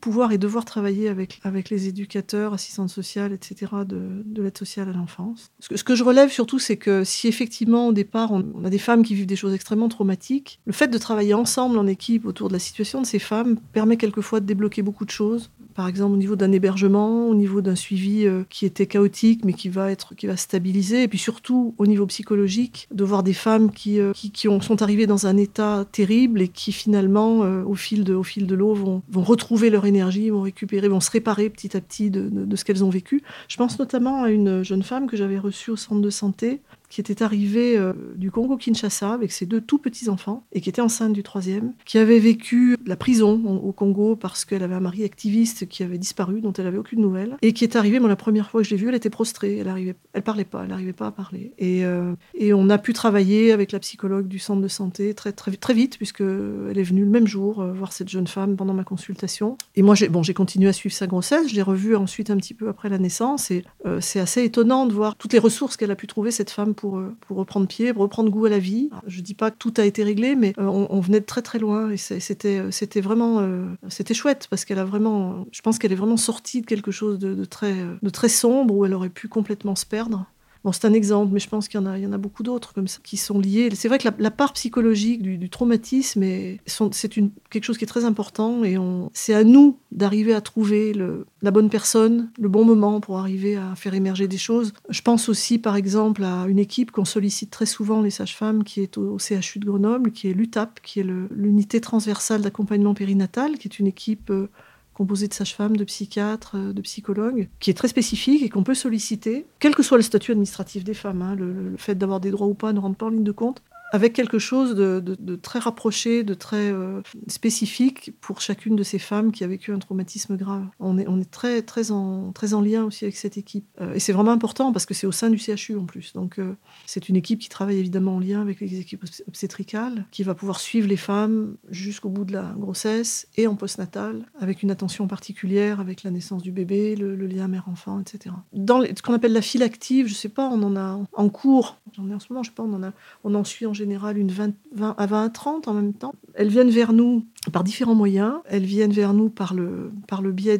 pouvoir 0.00 0.32
et 0.32 0.38
devoir 0.38 0.64
travailler 0.64 1.08
avec, 1.08 1.40
les 1.70 1.88
éducateurs, 1.88 2.52
assistantes 2.52 2.90
sociales, 2.90 3.32
etc., 3.32 3.72
de, 3.86 4.22
de 4.24 4.42
l'aide 4.42 4.58
sociale 4.58 4.88
à 4.88 4.92
l'enfance. 4.92 5.50
Ce 5.60 5.68
que, 5.68 5.76
ce 5.76 5.84
que, 5.84 5.94
je 5.94 6.04
relève 6.04 6.30
surtout, 6.30 6.58
c'est 6.58 6.76
que 6.76 7.04
si 7.04 7.26
effectivement, 7.28 7.88
au 7.88 7.92
départ, 7.92 8.32
on, 8.32 8.64
a 8.64 8.70
des 8.70 8.78
femmes 8.78 9.02
qui 9.02 9.14
vivent 9.14 9.26
des 9.26 9.36
choses 9.36 9.54
extrêmement 9.54 9.88
traumatiques, 9.88 10.60
le 10.66 10.72
fait 10.72 10.88
de 10.88 10.98
travailler 10.98 11.34
ensemble 11.34 11.78
en 11.78 11.86
équipe 11.86 12.26
autour 12.26 12.48
de 12.48 12.52
la 12.52 12.58
situation 12.58 13.00
de 13.00 13.06
ces 13.06 13.18
femmes 13.18 13.56
permet 13.72 13.96
quelquefois 13.96 14.40
de 14.40 14.46
débloquer 14.46 14.82
beaucoup 14.82 15.04
de 15.04 15.10
choses, 15.10 15.50
par 15.74 15.88
exemple 15.88 16.14
au 16.14 16.16
niveau 16.16 16.36
d'un 16.36 16.52
hébergement, 16.52 17.28
au 17.28 17.34
niveau 17.34 17.60
d'un 17.60 17.74
suivi 17.74 18.26
euh, 18.26 18.44
qui 18.48 18.66
était 18.66 18.86
chaotique 18.86 19.44
mais 19.44 19.52
qui 19.52 19.68
va 19.68 19.90
être 19.90 20.14
qui 20.14 20.26
va 20.26 20.36
stabiliser, 20.36 21.02
et 21.02 21.08
puis 21.08 21.18
surtout 21.18 21.74
au 21.78 21.86
niveau 21.86 22.06
psychologique, 22.06 22.88
de 22.92 23.04
voir 23.04 23.22
des 23.22 23.32
femmes 23.32 23.70
qui, 23.70 24.00
euh, 24.00 24.12
qui, 24.12 24.30
qui 24.30 24.48
ont, 24.48 24.60
sont 24.60 24.82
arrivées 24.82 25.06
dans 25.06 25.26
un 25.26 25.36
état 25.36 25.84
terrible 25.90 26.42
et 26.42 26.48
qui 26.48 26.72
finalement 26.72 27.44
euh, 27.44 27.62
au 27.64 27.74
fil 27.74 28.04
de 28.04 28.14
au 28.14 28.22
fil 28.22 28.46
de 28.46 28.54
l'eau 28.54 28.74
vont, 28.74 29.02
vont 29.10 29.22
retrouver 29.22 29.70
leur 29.70 29.86
énergie, 29.86 30.30
vont 30.30 30.42
récupérer, 30.42 30.88
vont 30.88 31.00
se 31.00 31.10
réparer 31.10 31.50
petit 31.50 31.76
à 31.76 31.80
petit 31.80 32.10
de, 32.10 32.28
de 32.30 32.56
ce 32.56 32.64
qu'elles 32.64 32.84
ont 32.84 32.90
vécu. 32.90 33.22
Je 33.48 33.56
pense 33.56 33.78
notamment 33.78 34.22
à 34.22 34.30
une 34.30 34.62
jeune 34.62 34.82
femme 34.82 35.06
que 35.06 35.16
j'avais 35.16 35.38
reçue 35.38 35.70
au 35.70 35.76
centre 35.76 36.00
de 36.00 36.10
santé 36.10 36.60
qui 36.94 37.00
était 37.00 37.24
arrivée 37.24 37.76
euh, 37.76 37.92
du 38.14 38.30
Congo-Kinshasa 38.30 39.12
avec 39.12 39.32
ses 39.32 39.46
deux 39.46 39.60
tout 39.60 39.78
petits 39.78 40.08
enfants 40.08 40.44
et 40.52 40.60
qui 40.60 40.68
était 40.68 40.80
enceinte 40.80 41.12
du 41.12 41.24
troisième, 41.24 41.72
qui 41.84 41.98
avait 41.98 42.20
vécu 42.20 42.76
la 42.86 42.94
prison 42.94 43.42
au 43.64 43.72
Congo 43.72 44.14
parce 44.14 44.44
qu'elle 44.44 44.62
avait 44.62 44.76
un 44.76 44.80
mari 44.80 45.02
activiste 45.02 45.66
qui 45.66 45.82
avait 45.82 45.98
disparu, 45.98 46.40
dont 46.40 46.52
elle 46.52 46.68
avait 46.68 46.78
aucune 46.78 47.00
nouvelle, 47.00 47.36
et 47.42 47.52
qui 47.52 47.64
est 47.64 47.74
arrivée, 47.74 47.98
moi 47.98 48.08
la 48.08 48.14
première 48.14 48.48
fois 48.48 48.62
que 48.62 48.68
je 48.68 48.72
l'ai 48.72 48.80
vue, 48.80 48.88
elle 48.88 48.94
était 48.94 49.10
prostrée, 49.10 49.56
elle 49.56 49.66
arrivait, 49.66 49.96
elle 50.12 50.22
parlait 50.22 50.44
pas, 50.44 50.62
elle 50.62 50.68
n'arrivait 50.68 50.92
pas 50.92 51.08
à 51.08 51.10
parler. 51.10 51.52
Et, 51.58 51.84
euh, 51.84 52.14
et 52.34 52.54
on 52.54 52.70
a 52.70 52.78
pu 52.78 52.92
travailler 52.92 53.50
avec 53.50 53.72
la 53.72 53.80
psychologue 53.80 54.28
du 54.28 54.38
centre 54.38 54.62
de 54.62 54.68
santé 54.68 55.14
très, 55.14 55.32
très, 55.32 55.50
très 55.50 55.74
vite, 55.74 55.96
puisqu'elle 55.96 56.78
est 56.78 56.84
venue 56.84 57.02
le 57.02 57.10
même 57.10 57.26
jour 57.26 57.60
euh, 57.60 57.72
voir 57.72 57.92
cette 57.92 58.08
jeune 58.08 58.28
femme 58.28 58.54
pendant 58.54 58.74
ma 58.74 58.84
consultation. 58.84 59.58
Et 59.74 59.82
moi, 59.82 59.96
j'ai 59.96 60.34
continué 60.34 60.68
à 60.68 60.72
suivre 60.72 60.94
sa 60.94 61.08
grossesse, 61.08 61.48
je 61.48 61.56
l'ai 61.56 61.62
revue 61.62 61.96
ensuite 61.96 62.30
un 62.30 62.36
petit 62.36 62.54
peu 62.54 62.68
après 62.68 62.88
la 62.88 62.98
naissance, 62.98 63.50
et 63.50 63.64
c'est 63.98 64.20
assez 64.20 64.44
étonnant 64.44 64.86
de 64.86 64.92
voir 64.92 65.16
toutes 65.16 65.32
les 65.32 65.40
ressources 65.40 65.76
qu'elle 65.76 65.90
a 65.90 65.96
pu 65.96 66.06
trouver, 66.06 66.30
cette 66.30 66.50
femme, 66.50 66.74
pour, 66.90 67.36
reprendre 67.36 67.66
pied, 67.66 67.92
pour 67.92 68.02
reprendre 68.02 68.30
goût 68.30 68.44
à 68.44 68.50
la 68.50 68.58
vie. 68.58 68.90
Je 69.06 69.20
dis 69.20 69.34
pas 69.34 69.50
que 69.50 69.56
tout 69.58 69.72
a 69.78 69.84
été 69.84 70.02
réglé, 70.04 70.34
mais 70.34 70.52
euh, 70.58 70.66
on, 70.66 71.00
venait 71.00 71.20
de 71.20 71.24
très 71.24 71.42
très 71.42 71.58
loin 71.58 71.90
et 71.90 71.96
c'était 71.96 72.58
euh, 72.58 72.70
c'était 72.70 73.00
vraiment 73.00 73.46
c'était 73.88 74.14
chouette 74.14 74.46
parce 74.50 74.64
qu'elle 74.64 74.78
a 74.78 74.84
vraiment, 74.84 75.46
je 75.52 75.60
pense 75.62 75.78
qu'elle 75.78 75.92
est 75.92 75.96
vraiment 75.96 76.16
sortie 76.16 76.60
de 76.60 76.66
quelque 76.66 76.90
chose 76.90 77.18
de, 77.18 77.44
très 77.44 77.74
de 78.02 78.10
très 78.10 78.28
sombre 78.28 78.74
où 78.74 78.84
elle 78.84 78.94
aurait 78.94 79.08
pu 79.08 79.28
complètement 79.28 79.74
se 79.74 79.86
perdre. 79.86 80.26
C'est 80.72 80.86
un 80.86 80.94
exemple, 80.94 81.32
mais 81.32 81.40
je 81.40 81.48
pense 81.48 81.68
qu'il 81.68 81.80
y 81.80 81.84
en 81.84 82.12
a, 82.12 82.18
beaucoup 82.18 82.42
d'autres 82.42 82.72
comme 82.72 82.88
ça 82.88 82.98
qui 83.02 83.16
sont 83.16 83.38
liés. 83.38 83.68
C'est 83.74 83.88
vrai 83.88 83.98
que 83.98 84.08
la, 84.18 84.30
part 84.30 84.54
psychologique 84.54 85.22
du, 85.22 85.50
traumatisme, 85.50 86.22
c'est 86.22 87.08
quelque 87.50 87.64
chose 87.64 87.76
qui 87.76 87.84
est 87.84 87.88
très 87.88 88.04
important 88.04 88.64
et 88.64 88.76
c'est 89.12 89.34
à 89.34 89.44
nous 89.44 89.78
d'arriver 89.92 90.32
à 90.32 90.40
trouver 90.40 90.94
la 91.42 91.50
bonne 91.50 91.68
personne, 91.68 92.30
le 92.38 92.48
bon 92.48 92.64
moment 92.64 93.00
pour 93.00 93.18
arriver 93.18 93.56
à 93.56 93.74
faire 93.74 93.94
émerger 93.94 94.26
des 94.26 94.38
choses. 94.38 94.72
Je 94.88 95.02
pense 95.02 95.28
aussi, 95.28 95.58
par 95.58 95.76
exemple, 95.76 96.24
à 96.24 96.46
une 96.48 96.58
équipe 96.58 96.90
qu'on 96.90 97.04
sollicite 97.04 97.50
très 97.50 97.66
souvent, 97.66 98.00
les 98.00 98.10
sages-femmes, 98.10 98.64
qui 98.64 98.80
est 98.80 98.96
au, 98.96 99.18
CHU 99.18 99.58
de 99.58 99.66
Grenoble, 99.66 100.12
qui 100.12 100.28
est 100.28 100.34
l'UTAP, 100.34 100.80
qui 100.82 101.00
est 101.00 101.06
l'unité 101.30 101.80
transversale 101.80 102.40
d'accompagnement 102.40 102.94
périnatal, 102.94 103.58
qui 103.58 103.68
est 103.68 103.78
une 103.78 103.86
équipe 103.86 104.30
euh, 104.30 104.48
composé 104.94 105.28
de 105.28 105.34
sages-femmes, 105.34 105.76
de 105.76 105.84
psychiatres, 105.84 106.56
euh, 106.56 106.72
de 106.72 106.80
psychologues, 106.80 107.48
qui 107.60 107.70
est 107.70 107.74
très 107.74 107.88
spécifique 107.88 108.42
et 108.42 108.48
qu'on 108.48 108.62
peut 108.62 108.74
solliciter, 108.74 109.46
quel 109.58 109.74
que 109.74 109.82
soit 109.82 109.98
le 109.98 110.02
statut 110.02 110.30
administratif 110.30 110.84
des 110.84 110.94
femmes. 110.94 111.22
Hein, 111.22 111.34
le, 111.34 111.74
fait 111.76 111.94
d'avoir 111.96 112.20
des 112.20 112.30
droits 112.30 112.46
ou 112.46 112.54
pas 112.54 112.72
ne 112.72 112.78
rentre 112.78 112.96
pas 112.96 113.06
en 113.06 113.10
ligne 113.10 113.24
de 113.24 113.32
compte 113.32 113.62
avec 113.92 114.12
quelque 114.12 114.38
chose 114.38 114.74
de, 114.74 115.36
très 115.36 115.58
rapproché, 115.58 116.24
de 116.24 116.34
très 116.34 116.72
euh, 116.72 117.00
spécifique 117.28 118.12
pour 118.20 118.40
chacune 118.40 118.76
de 118.76 118.82
ces 118.82 118.98
femmes 118.98 119.30
qui 119.30 119.44
a 119.44 119.46
vécu 119.46 119.72
un 119.72 119.78
traumatisme 119.78 120.36
grave. 120.36 120.66
On 120.80 120.98
est, 120.98 121.30
très, 121.30 121.90
en, 121.90 122.32
lien 122.60 122.84
aussi 122.84 123.04
avec 123.04 123.16
cette 123.16 123.36
équipe. 123.36 123.66
Euh, 123.80 123.94
et 123.94 124.00
c'est 124.00 124.12
vraiment 124.12 124.32
important 124.32 124.72
parce 124.72 124.86
que 124.86 124.94
c'est 124.94 125.06
au 125.06 125.12
sein 125.12 125.30
du 125.30 125.38
CHU 125.38 125.76
en 125.76 125.84
plus. 125.84 126.12
Donc 126.12 126.38
euh, 126.38 126.54
c'est 126.86 127.08
une 127.08 127.16
équipe 127.16 127.38
qui 127.38 127.48
travaille 127.48 127.78
évidemment 127.78 128.16
en 128.16 128.20
lien 128.20 128.40
avec 128.40 128.60
les 128.60 128.80
équipes 128.80 129.04
obstétricales, 129.28 130.06
qui 130.10 130.22
va 130.22 130.34
pouvoir 130.34 130.60
suivre 130.60 130.88
les 130.88 130.96
femmes 130.96 131.56
jusqu'au 131.70 132.08
bout 132.08 132.24
de 132.24 132.32
la 132.32 132.54
grossesse 132.58 133.28
et 133.36 133.46
en 133.46 133.54
postnatal, 133.54 134.26
avec 134.40 134.62
une 134.62 134.70
attention 134.70 135.06
particulière 135.06 135.80
avec 135.80 136.02
la 136.02 136.10
naissance 136.10 136.42
du 136.42 136.52
bébé, 136.52 136.96
le, 136.96 137.14
lien 137.26 137.48
mère-enfant, 137.48 138.00
etc. 138.00 138.34
Dans 138.52 138.82
ce 138.82 139.02
qu'on 139.02 139.14
appelle 139.14 139.32
la 139.32 139.42
file 139.42 139.62
active, 139.62 140.08
je 140.08 140.14
sais 140.14 140.28
pas, 140.28 140.48
on 140.48 140.62
en 140.62 140.76
a 140.76 140.98
en 141.12 141.28
cours, 141.28 141.78
j'en 141.92 142.08
ai 142.10 142.14
en 142.14 142.20
ce 142.20 142.26
moment, 142.30 142.42
je 142.42 142.50
sais 142.50 142.54
pas, 142.54 142.62
on 142.62 142.72
en, 142.72 142.82
a, 142.82 142.92
on 143.22 143.34
en 143.34 143.44
suit 143.44 143.66
général 143.74 144.18
une 144.18 144.30
20, 144.30 144.54
20 144.72 144.94
à 144.96 145.06
20 145.06 145.24
à 145.24 145.28
30 145.28 145.68
en 145.68 145.74
même 145.74 145.92
temps. 145.92 146.14
Elles 146.34 146.48
viennent 146.48 146.70
vers 146.70 146.92
nous 146.92 147.26
par 147.52 147.64
différents 147.64 147.94
moyens. 147.94 148.34
Elles 148.46 148.64
viennent 148.64 148.92
vers 148.92 149.12
nous 149.14 149.28
par 149.28 149.54
le, 149.54 149.92
par 150.08 150.22
le 150.22 150.32
biais 150.32 150.58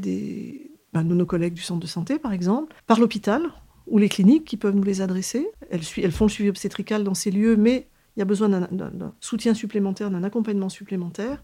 ben, 0.93 1.05
de 1.05 1.15
nos 1.15 1.27
collègues 1.27 1.55
du 1.55 1.63
centre 1.63 1.81
de 1.81 1.87
santé, 1.87 2.19
par 2.19 2.33
exemple, 2.33 2.75
par 2.87 3.01
l'hôpital 3.01 3.43
ou 3.87 3.99
les 3.99 4.09
cliniques 4.09 4.45
qui 4.45 4.57
peuvent 4.57 4.75
nous 4.75 4.83
les 4.83 5.01
adresser. 5.01 5.49
Elles, 5.71 5.83
elles 5.97 6.13
font 6.13 6.27
le 6.27 6.31
suivi 6.31 6.49
obstétrical 6.49 7.05
dans 7.05 7.15
ces 7.15 7.31
lieux, 7.31 7.57
mais 7.57 7.89
il 8.17 8.21
y 8.21 8.23
a 8.23 8.27
besoin 8.27 8.49
d'un 8.49 9.13
soutien 9.21 9.55
supplémentaire, 9.55 10.11
d'un 10.11 10.23
accompagnement 10.23 10.69
supplémentaire. 10.69 11.43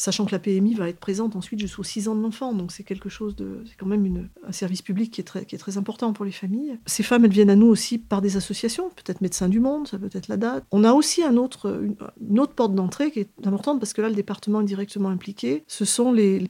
Sachant 0.00 0.24
que 0.24 0.32
la 0.32 0.38
PMI 0.38 0.74
va 0.74 0.88
être 0.88 0.98
présente 0.98 1.36
ensuite 1.36 1.60
jusqu'aux 1.60 1.82
6 1.82 2.08
ans 2.08 2.14
de 2.14 2.22
l'enfant. 2.22 2.54
Donc 2.54 2.72
c'est 2.72 2.84
quelque 2.84 3.10
chose 3.10 3.36
de, 3.36 3.62
c'est 3.66 3.76
quand 3.76 3.86
même 3.86 4.28
un 4.46 4.52
service 4.52 4.80
public 4.80 5.12
qui 5.12 5.20
est, 5.20 5.24
très, 5.24 5.44
qui 5.44 5.54
est 5.54 5.58
très 5.58 5.76
important 5.76 6.14
pour 6.14 6.24
les 6.24 6.32
familles. 6.32 6.78
Ces 6.86 7.02
femmes, 7.02 7.26
elles 7.26 7.32
viennent 7.32 7.50
à 7.50 7.56
nous 7.56 7.66
aussi 7.66 7.98
par 7.98 8.22
des 8.22 8.38
associations, 8.38 8.88
peut-être 8.88 9.20
Médecins 9.20 9.50
du 9.50 9.60
Monde, 9.60 9.88
ça 9.88 9.98
peut 9.98 10.08
être 10.12 10.28
la 10.28 10.38
date. 10.38 10.64
On 10.70 10.84
a 10.84 10.94
aussi 10.94 11.22
un 11.22 11.36
autre, 11.36 11.82
une, 12.20 12.40
autre 12.40 12.54
porte 12.54 12.74
d'entrée 12.74 13.10
qui 13.10 13.20
est 13.20 13.28
importante 13.46 13.78
parce 13.78 13.92
que 13.92 14.00
là, 14.00 14.08
le 14.08 14.14
département 14.14 14.62
est 14.62 14.64
directement 14.64 15.10
impliqué. 15.10 15.64
Ce 15.66 15.84
sont 15.84 16.12
les, 16.12 16.46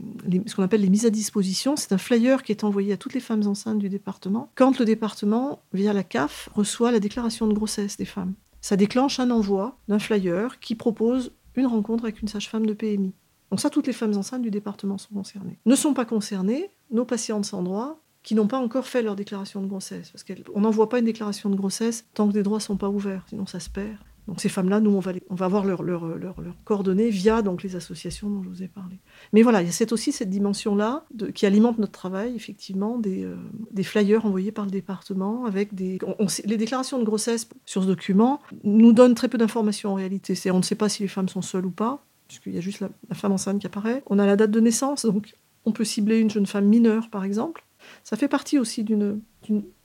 ce 0.46 0.54
qu'on 0.54 0.62
appelle 0.62 0.82
les 0.82 0.90
mises 0.90 1.06
à 1.06 1.10
disposition. 1.10 1.74
C'est 1.74 1.92
un 1.92 1.98
flyer 1.98 2.44
qui 2.44 2.52
est 2.52 2.62
envoyé 2.62 2.92
à 2.92 2.96
toutes 2.96 3.14
les 3.14 3.20
femmes 3.20 3.46
enceintes 3.48 3.78
du 3.78 3.88
département 3.88 4.52
quand 4.54 4.78
le 4.78 4.84
département, 4.84 5.62
via 5.72 5.92
la 5.92 6.04
CAF, 6.04 6.50
reçoit 6.54 6.92
la 6.92 7.00
déclaration 7.00 7.48
de 7.48 7.54
grossesse 7.54 7.96
des 7.96 8.04
femmes. 8.04 8.34
Ça 8.60 8.76
déclenche 8.76 9.18
un 9.18 9.30
envoi 9.30 9.76
d'un 9.88 9.98
flyer 9.98 10.60
qui 10.60 10.74
propose 10.74 11.32
une 11.56 11.66
rencontre 11.66 12.04
avec 12.04 12.22
une 12.22 12.28
sage-femme 12.28 12.66
de 12.66 12.72
PMI. 12.72 13.12
Donc 13.50 13.60
ça, 13.60 13.70
toutes 13.70 13.86
les 13.86 13.92
femmes 13.92 14.16
enceintes 14.16 14.42
du 14.42 14.50
département 14.50 14.98
sont 14.98 15.14
concernées. 15.14 15.58
Ne 15.66 15.74
sont 15.74 15.94
pas 15.94 16.04
concernées 16.04 16.70
nos 16.90 17.04
patientes 17.04 17.44
sans 17.44 17.62
droit 17.62 18.00
qui 18.22 18.34
n'ont 18.34 18.46
pas 18.46 18.58
encore 18.58 18.86
fait 18.86 19.02
leur 19.02 19.16
déclaration 19.16 19.62
de 19.62 19.66
grossesse. 19.66 20.10
Parce 20.10 20.24
qu'on 20.24 20.60
n'envoie 20.60 20.88
pas 20.88 20.98
une 20.98 21.06
déclaration 21.06 21.48
de 21.50 21.56
grossesse 21.56 22.04
tant 22.14 22.28
que 22.28 22.34
les 22.34 22.42
droits 22.42 22.58
ne 22.58 22.62
sont 22.62 22.76
pas 22.76 22.90
ouverts, 22.90 23.24
sinon 23.28 23.46
ça 23.46 23.60
se 23.60 23.70
perd. 23.70 23.96
Donc 24.28 24.40
ces 24.40 24.48
femmes-là, 24.48 24.78
nous, 24.78 24.90
on 24.90 25.00
va, 25.00 25.12
on 25.28 25.34
va 25.34 25.46
avoir 25.46 25.64
leurs 25.64 25.82
leur, 25.82 26.06
leur, 26.06 26.36
coordonnées 26.64 27.10
via 27.10 27.42
donc, 27.42 27.62
les 27.64 27.74
associations 27.74 28.28
dont 28.28 28.42
je 28.42 28.48
vous 28.48 28.62
ai 28.62 28.68
parlé. 28.68 29.00
Mais 29.32 29.42
voilà, 29.42 29.58
a 29.58 29.92
aussi 29.92 30.12
cette 30.12 30.30
dimension-là 30.30 31.04
qui 31.34 31.46
alimente 31.46 31.78
notre 31.78 31.92
travail, 31.92 32.36
effectivement, 32.36 32.98
des, 32.98 33.24
euh, 33.24 33.34
des, 33.72 33.82
flyers 33.82 34.24
envoyés 34.26 34.52
par 34.52 34.66
le 34.66 34.70
département 34.70 35.46
avec 35.46 35.74
des... 35.74 35.98
les 36.44 36.56
déclarations 36.56 36.98
de 36.98 37.04
grossesse 37.04 37.48
sur 37.64 37.82
ce 37.82 37.88
document 37.88 38.40
nous 38.62 38.92
donnent 38.92 39.14
très 39.14 39.28
peu 39.28 39.38
d'informations 39.38 39.90
en 39.90 39.94
réalité. 39.94 40.34
On 40.52 40.58
ne 40.58 40.62
sait 40.62 40.76
pas 40.76 40.88
si 40.88 41.02
les 41.02 41.08
femmes 41.08 41.28
sont 41.28 41.42
seules 41.42 41.66
ou 41.66 41.72
pas 41.72 42.04
puisqu'il 42.30 42.54
y 42.54 42.58
a 42.58 42.60
juste 42.60 42.78
la, 42.78 43.14
femme 43.16 43.32
enceinte 43.32 43.58
qui 43.58 43.66
apparaît. 43.66 44.04
On 44.06 44.20
a 44.20 44.24
la 44.26 44.36
date 44.36 44.52
de 44.52 44.60
naissance, 44.60 45.04
donc 45.04 45.34
on 45.64 45.72
peut 45.72 45.84
cibler 45.84 46.20
une 46.20 46.30
jeune 46.30 46.46
femme 46.46 46.66
mineure, 46.66 47.10
par 47.10 47.24
exemple. 47.24 47.64
Ça 48.04 48.16
fait 48.16 48.28
partie 48.28 48.56
aussi 48.56 48.84
d'une 48.84 49.20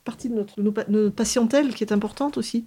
partie 0.04 0.28
de 0.28 0.34
notre, 0.34 0.62
notre, 0.62 1.08
patientèle 1.08 1.74
qui 1.74 1.82
est 1.82 1.92
importante 1.92 2.38
aussi, 2.38 2.64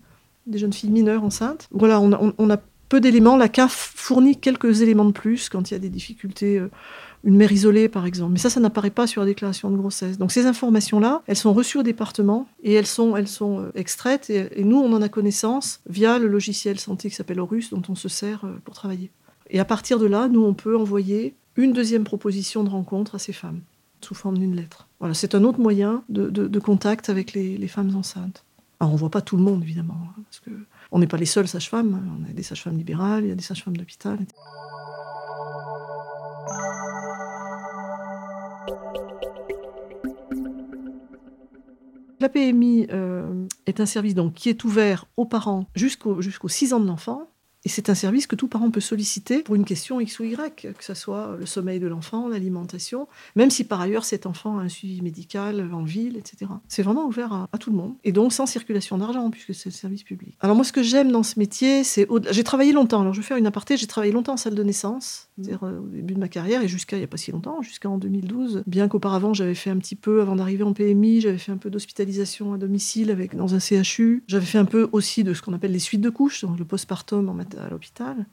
des 0.48 0.58
jeunes 0.58 0.74
filles 0.74 0.90
mineures 0.90 1.24
enceintes. 1.24 1.70
Voilà, 1.72 2.02
on 2.02 2.50
a, 2.50 2.62
peu 2.90 3.00
d'éléments. 3.00 3.38
La 3.38 3.50
CAF 3.50 3.94
fournit 3.96 4.36
quelques 4.36 4.82
éléments 4.82 5.06
de 5.06 5.12
plus 5.12 5.48
quand 5.48 5.70
il 5.70 5.76
y 5.76 5.78
a 5.78 5.80
des 5.80 5.90
difficultés. 5.90 6.58
Euh, 6.58 6.70
une 7.24 7.36
mère 7.36 7.52
isolée, 7.52 7.90
par 7.90 8.06
exemple. 8.06 8.32
Mais 8.34 8.40
ça, 8.40 8.50
ça 8.50 8.60
n'apparaît 8.60 8.90
pas 8.90 9.06
sur 9.06 9.22
la 9.22 9.28
déclaration 9.28 9.70
de 9.70 9.78
grossesse. 9.78 10.18
Donc 10.18 10.32
ces 10.32 10.46
informations-là, 10.46 11.22
elles 11.28 11.36
sont 11.36 11.54
reçues 11.54 11.78
au 11.78 11.84
département 11.84 12.48
et 12.64 12.74
elles 12.74 12.88
sont, 12.88 13.16
elles 13.16 13.28
sont 13.28 13.60
euh, 13.60 13.72
extraites. 13.76 14.30
Et, 14.30 14.48
et, 14.60 14.64
nous, 14.64 14.78
on 14.78 14.92
en 14.94 15.02
a 15.02 15.10
connaissance 15.10 15.82
via 15.88 16.18
le 16.18 16.28
logiciel 16.28 16.80
santé 16.80 17.10
qui 17.10 17.16
s'appelle 17.16 17.40
Horus, 17.40 17.72
dont 17.72 17.82
on 17.90 17.96
se 17.96 18.10
sert 18.10 18.46
euh, 18.46 18.58
pour 18.64 18.74
travailler. 18.74 19.12
Et 19.50 19.60
à 19.60 19.66
partir 19.66 20.00
de 20.00 20.06
là, 20.06 20.28
nous, 20.28 20.44
on 20.44 20.54
peut 20.54 20.78
envoyer 20.78 21.36
une 21.56 21.74
deuxième 21.74 22.04
proposition 22.04 22.64
de 22.64 22.70
rencontre 22.70 23.16
à 23.16 23.20
ces 23.20 23.34
femmes, 23.34 23.62
sous 24.02 24.14
forme 24.14 24.38
d'une 24.38 24.56
lettre. 24.56 24.88
Voilà, 25.00 25.14
c'est 25.14 25.34
un 25.34 25.44
autre 25.44 25.60
moyen 25.60 26.04
de, 26.10 26.60
contact 26.60 27.10
avec 27.10 27.34
les, 27.34 27.68
femmes 27.68 27.96
enceintes. 27.96 28.46
Alors, 28.80 28.92
on 28.92 28.96
ne 28.96 29.00
voit 29.00 29.12
pas 29.12 29.22
tout 29.22 29.38
le 29.38 29.44
monde, 29.44 29.64
évidemment, 29.64 29.98
hein, 30.02 30.22
parce 30.24 30.40
que 30.40 30.52
on 30.92 31.00
n'est 31.00 31.08
pas 31.08 31.18
les 31.18 31.26
seules 31.26 31.48
sages-femmes. 31.48 32.00
On 32.20 32.30
a 32.30 32.34
des 32.34 32.44
sages-femmes 32.44 32.78
libérales, 32.78 33.26
il 33.26 33.30
y 33.30 33.32
a 33.32 33.36
des 33.36 33.44
sages-femmes 33.44 33.76
d'hôpital. 33.76 34.20
La 42.22 42.30
PMI 42.30 42.88
euh, 42.92 43.48
est 43.66 43.80
un 43.80 43.86
service 43.86 44.14
donc, 44.14 44.34
qui 44.34 44.50
est 44.50 44.64
ouvert 44.64 45.06
aux 45.16 45.26
parents 45.26 45.68
jusqu'aux 45.74 46.22
jusqu'aux 46.22 46.50
6 46.50 46.74
ans 46.74 46.80
de 46.82 46.88
l'enfant 46.88 47.29
et 47.66 47.70
c'est 47.70 47.90
un 47.90 47.96
service 47.96 48.26
que 48.26 48.38
tout 48.38 48.48
parent 48.48 48.72
peut 48.72 48.80
solliciter 48.80 49.44
pour 49.44 49.56
une 49.56 49.66
question 49.66 50.00
X 50.00 50.20
ou 50.20 50.24
Y, 50.24 50.74
que 50.78 50.84
ce 50.84 50.94
soit 50.94 51.36
le 51.38 51.46
sommeil 51.46 51.80
de 51.80 51.88
l'enfant, 51.88 52.30
l'alimentation, 52.30 53.08
même 53.36 53.50
si 53.50 53.66
par 53.66 53.82
ailleurs 53.82 54.06
cet 54.06 54.26
enfant 54.26 54.60
a 54.60 54.62
un 54.62 54.70
suivi 54.70 55.02
médical 55.02 55.70
en 55.74 55.84
ville, 55.84 56.16
etc. 56.16 56.52
C'est 56.70 56.84
vraiment 56.84 57.06
ouvert 57.06 57.48
à, 57.52 57.58
tout 57.58 57.70
le 57.70 57.76
monde. 57.76 57.96
Et 58.06 58.14
donc 58.14 58.32
sans 58.32 58.46
circulation 58.46 58.98
d'argent, 58.98 59.30
puisque 59.30 59.54
c'est 59.54 59.70
le 59.70 59.74
service 59.74 60.04
public. 60.04 60.38
Alors 60.40 60.56
moi, 60.56 60.64
ce 60.64 60.72
que 60.72 60.84
j'aime 60.84 61.12
dans 61.12 61.24
ce 61.24 61.38
métier, 61.38 61.84
c'est... 61.84 62.08
J'ai 62.32 62.44
travaillé 62.46 62.72
longtemps, 62.72 63.02
alors 63.02 63.14
je 63.14 63.20
vais 63.20 63.26
faire 63.26 63.38
une 63.38 63.48
aparté, 63.48 63.76
j'ai 63.76 63.88
travaillé 63.88 64.14
longtemps 64.14 64.34
en 64.34 64.38
salle 64.38 64.56
de 64.56 64.64
naissance, 64.64 65.30
c'est-à-dire 65.36 65.64
euh, 65.64 65.80
au 65.80 65.88
début 65.88 66.14
de 66.14 66.20
ma 66.20 66.30
carrière, 66.30 66.62
et 66.62 66.70
jusqu'à 66.70 66.96
il 66.96 67.00
n'y 67.00 67.06
a 67.06 67.08
pas 67.08 67.18
si 67.18 67.32
longtemps, 67.32 67.62
jusqu'en 67.62 67.98
2012. 67.98 68.64
Bien 68.68 68.88
qu'auparavant, 68.88 69.34
j'avais 69.34 69.56
fait 69.56 69.70
un 69.70 69.78
petit 69.78 69.96
peu, 69.96 70.22
avant 70.22 70.38
d'arriver 70.38 70.64
en 70.64 70.72
PMI, 70.72 71.22
j'avais 71.22 71.38
fait 71.38 71.52
un 71.52 71.58
peu 71.58 71.70
d'hospitalisation 71.70 72.54
à 72.54 72.58
domicile 72.58 73.12
avec, 73.12 73.36
dans 73.36 73.54
un 73.54 73.60
CHU. 73.60 74.24
J'avais 74.28 74.46
fait 74.46 74.58
un 74.58 74.66
peu 74.66 74.88
aussi 74.94 75.26
de 75.26 75.34
ce 75.34 75.42
qu'on 75.42 75.54
appelle 75.54 75.74
les 75.74 75.80
suites 75.80 76.02
de 76.02 76.10
couches, 76.10 76.46
donc 76.46 76.58
le 76.58 76.66
postpartum 76.66 77.28
en 77.28 77.34
à 77.56 77.70
l'hôpital. 77.70 78.26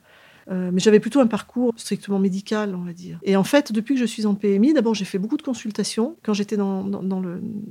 Euh, 0.49 0.69
mais 0.71 0.79
j'avais 0.79 0.99
plutôt 0.99 1.19
un 1.19 1.27
parcours 1.27 1.73
strictement 1.75 2.19
médical, 2.19 2.73
on 2.75 2.83
va 2.83 2.93
dire. 2.93 3.19
Et 3.23 3.35
en 3.35 3.43
fait, 3.43 3.71
depuis 3.71 3.95
que 3.95 3.99
je 3.99 4.05
suis 4.05 4.25
en 4.25 4.33
PMI, 4.33 4.73
d'abord 4.73 4.93
j'ai 4.93 5.05
fait 5.05 5.17
beaucoup 5.17 5.37
de 5.37 5.41
consultations 5.41 6.15
quand 6.23 6.33
j'étais 6.33 6.55
dans, 6.55 6.89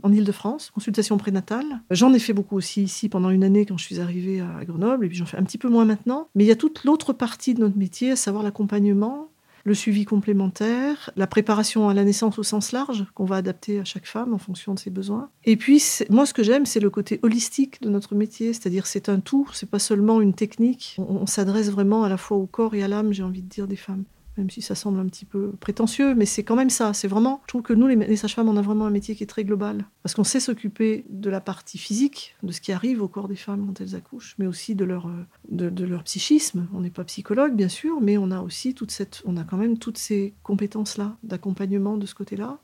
en 0.02 0.12
Ile-de-France, 0.12 0.70
consultations 0.74 1.16
prénatales. 1.16 1.80
J'en 1.90 2.12
ai 2.12 2.18
fait 2.18 2.34
beaucoup 2.34 2.56
aussi 2.56 2.82
ici 2.82 3.08
pendant 3.08 3.30
une 3.30 3.44
année 3.44 3.64
quand 3.64 3.78
je 3.78 3.84
suis 3.84 4.00
arrivée 4.00 4.40
à 4.40 4.64
Grenoble, 4.64 5.06
et 5.06 5.08
puis 5.08 5.16
j'en 5.16 5.26
fais 5.26 5.38
un 5.38 5.44
petit 5.44 5.58
peu 5.58 5.68
moins 5.68 5.84
maintenant. 5.84 6.28
Mais 6.34 6.44
il 6.44 6.48
y 6.48 6.52
a 6.52 6.56
toute 6.56 6.84
l'autre 6.84 7.12
partie 7.12 7.54
de 7.54 7.60
notre 7.60 7.78
métier, 7.78 8.10
à 8.10 8.16
savoir 8.16 8.42
l'accompagnement 8.42 9.30
le 9.66 9.74
suivi 9.74 10.04
complémentaire, 10.04 11.10
la 11.16 11.26
préparation 11.26 11.88
à 11.88 11.94
la 11.94 12.04
naissance 12.04 12.38
au 12.38 12.44
sens 12.44 12.70
large, 12.70 13.04
qu'on 13.14 13.24
va 13.24 13.36
adapter 13.36 13.80
à 13.80 13.84
chaque 13.84 14.06
femme 14.06 14.32
en 14.32 14.38
fonction 14.38 14.74
de 14.74 14.78
ses 14.78 14.90
besoins. 14.90 15.28
Et 15.44 15.56
puis, 15.56 15.82
moi, 16.08 16.24
ce 16.24 16.32
que 16.32 16.44
j'aime, 16.44 16.66
c'est 16.66 16.78
le 16.78 16.88
côté 16.88 17.18
holistique 17.22 17.82
de 17.82 17.90
notre 17.90 18.14
métier, 18.14 18.52
c'est-à-dire 18.52 18.86
c'est 18.86 19.08
un 19.08 19.18
tout, 19.18 19.50
c'est 19.52 19.68
pas 19.68 19.80
seulement 19.80 20.20
une 20.20 20.34
technique. 20.34 20.96
on 20.98 21.26
s'adresse 21.26 21.70
vraiment 21.70 22.04
à 22.04 22.08
la 22.08 22.16
fois 22.16 22.36
au 22.36 22.46
corps 22.46 22.76
et 22.76 22.82
à 22.84 22.88
l'âme, 22.88 23.12
j'ai 23.12 23.24
envie 23.24 23.42
de 23.42 23.48
dire, 23.48 23.66
des 23.66 23.76
femmes 23.76 24.04
même 24.36 24.50
si 24.50 24.62
ça 24.62 24.74
semble 24.74 25.00
un 25.00 25.06
petit 25.06 25.24
peu 25.24 25.52
prétentieux, 25.52 26.14
mais 26.14 26.26
c'est 26.26 26.44
quand 26.44 26.56
même 26.56 26.70
ça. 26.70 26.92
C'est 26.92 27.08
vraiment, 27.08 27.40
je 27.44 27.48
trouve 27.48 27.62
que 27.62 27.72
nous, 27.72 27.86
les, 27.86 28.16
sages-femmes, 28.16 28.48
on 28.48 28.56
a 28.56 28.62
vraiment 28.62 28.86
un 28.86 28.90
métier 28.90 29.14
qui 29.14 29.22
est 29.22 29.28
très 29.28 29.44
global, 29.44 29.84
parce 30.02 30.14
qu'on 30.14 30.24
sait 30.24 30.40
s'occuper 30.40 31.04
de 31.08 31.30
la 31.30 31.40
partie 31.40 31.78
physique, 31.78 32.36
de 32.42 32.52
ce 32.52 32.60
qui 32.60 32.72
arrive 32.72 33.02
au 33.02 33.08
corps 33.08 33.28
des 33.28 33.36
femmes 33.36 33.66
quand 33.66 33.80
elles 33.80 33.94
accouchent, 33.94 34.34
mais 34.38 34.46
aussi 34.46 34.74
de 34.74 34.84
leur, 34.84 35.08
euh, 35.08 35.70
de, 35.70 35.84
leur 35.84 36.02
psychisme. 36.04 36.68
On 36.74 36.80
n'est 36.80 36.90
pas 36.90 37.04
psychologue, 37.04 37.54
bien 37.54 37.68
sûr, 37.68 38.00
mais 38.00 38.18
on 38.18 38.30
a 38.30 38.40
aussi 38.40 38.74
toute 38.74 38.90
cette, 38.90 39.22
on 39.24 39.36
a 39.36 39.44
quand 39.44 39.56
même 39.56 39.78
toutes 39.78 39.98
ces 39.98 40.34
compétences-là 40.42 41.16
d'accompagnement 41.22 41.96
de 41.96 42.06
ce 42.06 42.14
côté-là. 42.14 42.58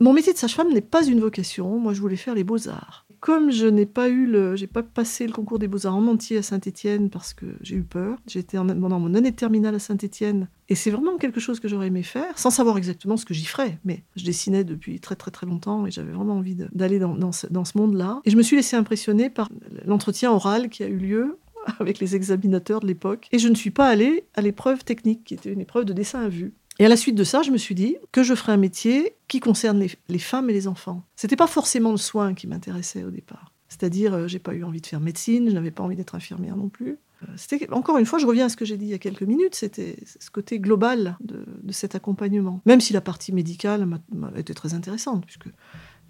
Mon 0.00 0.12
métier 0.12 0.32
de 0.32 0.38
sage-femme 0.38 0.72
n'est 0.72 0.80
pas 0.80 1.04
une 1.04 1.18
vocation. 1.18 1.78
Moi, 1.80 1.92
je 1.92 2.00
voulais 2.00 2.16
faire 2.16 2.34
les 2.34 2.44
beaux-arts 2.44 3.07
comme 3.28 3.50
je 3.50 3.66
n'ai 3.66 3.84
pas 3.84 4.08
eu 4.08 4.24
le, 4.24 4.56
j'ai 4.56 4.66
pas 4.66 4.82
passé 4.82 5.26
le 5.26 5.34
concours 5.34 5.58
des 5.58 5.68
beaux-arts 5.68 5.94
en 5.94 6.06
entier 6.06 6.38
à 6.38 6.42
Saint-Étienne 6.42 7.10
parce 7.10 7.34
que 7.34 7.44
j'ai 7.60 7.76
eu 7.76 7.82
peur. 7.82 8.16
J'étais 8.26 8.56
pendant 8.56 8.98
mon 8.98 9.12
année 9.12 9.32
de 9.32 9.36
terminale 9.36 9.74
à 9.74 9.78
Saint-Étienne 9.78 10.48
et 10.70 10.74
c'est 10.74 10.90
vraiment 10.90 11.18
quelque 11.18 11.38
chose 11.38 11.60
que 11.60 11.68
j'aurais 11.68 11.88
aimé 11.88 12.02
faire, 12.02 12.38
sans 12.38 12.48
savoir 12.48 12.78
exactement 12.78 13.18
ce 13.18 13.26
que 13.26 13.34
j'y 13.34 13.44
ferais. 13.44 13.80
Mais 13.84 14.02
je 14.16 14.24
dessinais 14.24 14.64
depuis 14.64 14.98
très 14.98 15.14
très 15.14 15.30
très 15.30 15.44
longtemps 15.44 15.84
et 15.84 15.90
j'avais 15.90 16.12
vraiment 16.12 16.36
envie 16.36 16.56
d'aller 16.72 16.98
dans, 16.98 17.14
dans, 17.14 17.32
ce, 17.32 17.46
dans 17.48 17.66
ce 17.66 17.76
monde-là. 17.76 18.22
Et 18.24 18.30
je 18.30 18.36
me 18.38 18.42
suis 18.42 18.56
laissée 18.56 18.76
impressionner 18.76 19.28
par 19.28 19.50
l'entretien 19.84 20.32
oral 20.32 20.70
qui 20.70 20.82
a 20.82 20.88
eu 20.88 20.96
lieu 20.96 21.36
avec 21.80 21.98
les 21.98 22.16
examinateurs 22.16 22.80
de 22.80 22.86
l'époque. 22.86 23.28
Et 23.32 23.38
je 23.38 23.48
ne 23.48 23.54
suis 23.54 23.70
pas 23.70 23.88
allée 23.88 24.24
à 24.36 24.40
l'épreuve 24.40 24.84
technique, 24.84 25.24
qui 25.24 25.34
était 25.34 25.52
une 25.52 25.60
épreuve 25.60 25.84
de 25.84 25.92
dessin 25.92 26.20
à 26.20 26.28
vue. 26.30 26.54
Et 26.78 26.84
à 26.84 26.88
la 26.88 26.96
suite 26.96 27.16
de 27.16 27.24
ça, 27.24 27.42
je 27.42 27.50
me 27.50 27.56
suis 27.56 27.74
dit 27.74 27.96
que 28.12 28.22
je 28.22 28.34
ferais 28.34 28.52
un 28.52 28.58
métier 28.58 29.14
qui 29.26 29.40
concerne 29.40 29.84
les, 30.08 30.18
femmes 30.18 30.48
et 30.48 30.52
les 30.52 30.68
enfants. 30.68 31.02
C'était 31.16 31.36
pas 31.36 31.48
forcément 31.48 31.90
le 31.90 31.96
soin 31.96 32.34
qui 32.34 32.46
m'intéressait 32.46 33.02
au 33.02 33.10
départ. 33.10 33.52
C'est-à-dire, 33.68 34.14
euh, 34.14 34.28
j'ai 34.28 34.38
pas 34.38 34.54
eu 34.54 34.64
envie 34.64 34.80
de 34.80 34.86
faire 34.86 35.00
médecine, 35.00 35.48
je 35.48 35.54
n'avais 35.54 35.72
pas 35.72 35.82
envie 35.82 35.96
d'être 35.96 36.14
infirmière 36.14 36.56
non 36.56 36.68
plus. 36.68 36.98
Euh, 37.22 37.26
c'était 37.36 37.68
encore 37.72 37.98
une 37.98 38.06
fois, 38.06 38.18
je 38.18 38.26
reviens 38.26 38.46
à 38.46 38.48
ce 38.48 38.56
que 38.56 38.64
j'ai 38.64 38.76
dit 38.76 38.86
il 38.86 38.90
y 38.90 38.94
a 38.94 38.98
quelques 38.98 39.22
minutes, 39.22 39.56
c'était 39.56 39.96
ce 40.20 40.30
côté 40.30 40.60
global 40.60 41.18
de, 41.20 41.44
cet 41.70 41.96
accompagnement. 41.96 42.62
Même 42.64 42.80
si 42.80 42.92
la 42.92 43.00
partie 43.00 43.32
médicale 43.32 43.84
m'a 43.84 44.30
été 44.36 44.54
très 44.54 44.72
intéressante, 44.72 45.26
puisque 45.26 45.48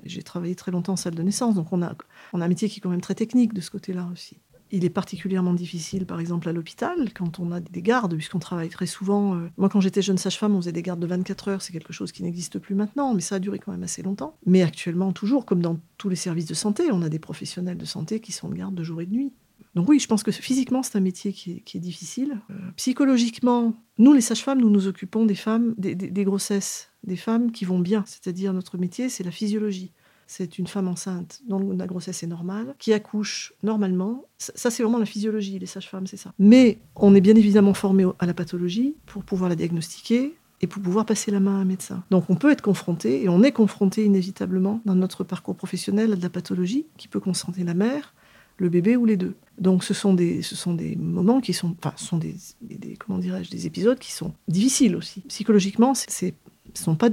j'ai 0.05 0.23
travaillé 0.23 0.55
très 0.55 0.71
longtemps 0.71 0.93
en 0.93 0.97
salle 0.97 1.15
de 1.15 1.23
naissance, 1.23 1.55
donc 1.55 1.73
on 1.73 1.83
a, 1.83 1.95
on 2.33 2.41
a 2.41 2.45
un 2.45 2.49
métier 2.49 2.69
qui 2.69 2.79
est 2.79 2.83
quand 2.83 2.91
même 2.91 3.01
très 3.01 3.15
technique 3.15 3.55
de 3.55 3.61
ce 3.61 3.71
côté-là 3.71 4.09
aussi. 4.13 4.37
Il 4.71 4.85
est 4.85 4.91
particulièrement 4.91 5.55
difficile, 5.55 6.05
par 6.05 6.21
exemple, 6.21 6.49
à 6.49 6.53
l'hôpital, 6.53 7.13
quand 7.15 7.39
on 7.39 7.53
a 7.53 7.61
des 7.61 7.83
gardes, 7.83 8.15
puisqu'on 8.15 8.39
travaille 8.39 8.69
très 8.69 8.87
souvent. 8.87 9.35
Euh, 9.35 9.49
moi, 9.57 9.69
quand 9.69 9.81
j'étais 9.81 10.03
jeune 10.03 10.19
sage-femme, 10.19 10.55
on 10.55 10.61
faisait 10.61 10.73
des 10.73 10.83
gardes 10.83 11.01
de 11.01 11.07
24 11.07 11.49
heures. 11.49 11.63
C'est 11.63 11.73
quelque 11.73 11.93
chose 11.93 12.13
qui 12.13 12.23
n'existe 12.23 12.59
plus 12.59 12.75
maintenant, 12.75 13.15
mais 13.15 13.21
ça 13.21 13.37
a 13.37 13.39
duré 13.39 13.59
quand 13.59 13.73
même 13.73 13.83
assez 13.83 14.03
longtemps. 14.03 14.37
Mais 14.47 14.63
actuellement, 14.63 15.13
toujours, 15.13 15.47
comme 15.47 15.61
dans 15.61 15.79
tous 15.97 16.09
les 16.09 16.17
services 16.17 16.47
de 16.47 16.55
santé, 16.55 16.91
on 16.93 17.03
a 17.03 17.09
des 17.09 17.19
professionnels 17.19 17.79
de 17.79 17.85
santé 17.85 18.21
qui 18.21 18.33
sont 18.33 18.49
de 18.49 18.55
garde 18.55 18.75
de 18.75 18.85
jour 18.85 19.01
et 19.01 19.07
de 19.07 19.13
nuit. 19.13 19.33
Donc 19.75 19.89
oui, 19.89 19.99
je 20.01 20.07
pense 20.07 20.23
que 20.23 20.33
physiquement, 20.33 20.83
c'est 20.83 20.97
un 20.97 21.01
métier 21.01 21.33
qui 21.33 21.63
est, 21.75 21.79
difficile. 21.79 22.41
Euh, 22.51 22.55
psychologiquement, 22.77 23.75
nous, 23.99 24.13
les 24.13 24.21
sages-femmes, 24.21 24.61
nous 24.61 24.71
nous 24.71 24.87
occupons 24.87 25.25
des 25.25 25.35
femmes, 25.35 25.75
des 25.79 26.25
grossesses, 26.25 26.91
des 27.05 27.17
femmes 27.17 27.53
qui 27.53 27.65
vont 27.65 27.79
bien. 27.79 28.05
C'est-à-dire, 28.07 28.53
notre 28.53 28.77
métier, 28.77 29.09
c'est 29.09 29.25
la 29.25 29.31
physiologie 29.31 29.93
c'est 30.29 30.59
une 30.59 30.69
femme 30.69 30.87
enceinte 30.87 31.41
dont 31.49 31.73
la 31.73 31.87
grossesse 31.89 32.23
est 32.23 32.29
normale, 32.29 32.77
qui 32.79 32.93
accouche 32.93 33.55
normalement. 33.65 34.27
Ça, 34.39 34.71
c'est 34.71 34.85
vraiment 34.85 34.99
la 34.99 35.07
physiologie, 35.07 35.59
les 35.59 35.67
sages-femmes, 35.67 36.07
c'est 36.07 36.19
ça. 36.19 36.33
Mais 36.39 36.79
on 36.95 37.17
est 37.17 37.21
bien 37.21 37.35
évidemment 37.35 37.75
formé 37.75 38.05
à 38.21 38.27
la 38.27 38.35
pathologie 38.35 38.95
pour 39.07 39.25
pouvoir 39.25 39.49
la 39.49 39.57
diagnostiquer, 39.57 40.35
et 40.61 40.67
pour 40.67 40.83
pouvoir 40.83 41.07
passer 41.07 41.31
la 41.31 41.41
main 41.41 41.59
à 41.59 41.61
un 41.61 41.65
médecin. 41.65 42.03
Donc 42.11 42.25
on 42.29 42.35
peut 42.35 42.51
être 42.51 42.63
confronté, 42.63 43.23
et 43.23 43.29
on 43.29 43.43
est 43.43 43.53
confronté 43.53 44.05
inévitablement 44.05 44.81
dans 44.85 44.95
notre 44.95 45.25
parcours 45.25 45.57
professionnel 45.57 46.13
à 46.13 46.17
de 46.17 46.23
la 46.23 46.31
pathologie 46.31 46.87
qui 46.97 47.09
peut 47.09 47.21
concerner 47.21 47.65
la 47.65 47.75
mère, 47.75 48.13
le 48.57 48.69
bébé 48.69 48.97
ou 48.97 49.05
les 49.07 49.17
deux. 49.17 49.35
Donc 49.59 49.85
ce 49.85 49.95
sont 49.95 50.15
des, 50.15 50.43
ce 50.43 50.57
sont 50.57 50.75
des 50.75 50.97
moments 50.97 51.41
qui 51.41 51.53
sont, 51.53 51.77
enfin, 51.79 51.95
ce 51.97 52.05
sont 52.05 52.19
des, 52.19 52.35
des 52.61 52.97
comment 52.97 53.19
dirais-je, 53.19 53.51
des 53.51 53.67
épisodes 53.67 53.99
qui 53.99 54.13
sont 54.13 54.35
difficiles 54.49 54.97
aussi. 54.97 55.21
Psychologiquement, 55.29 55.95
c'est, 55.95 56.11
ce 56.11 56.33
sont 56.75 56.97
pas 56.97 57.11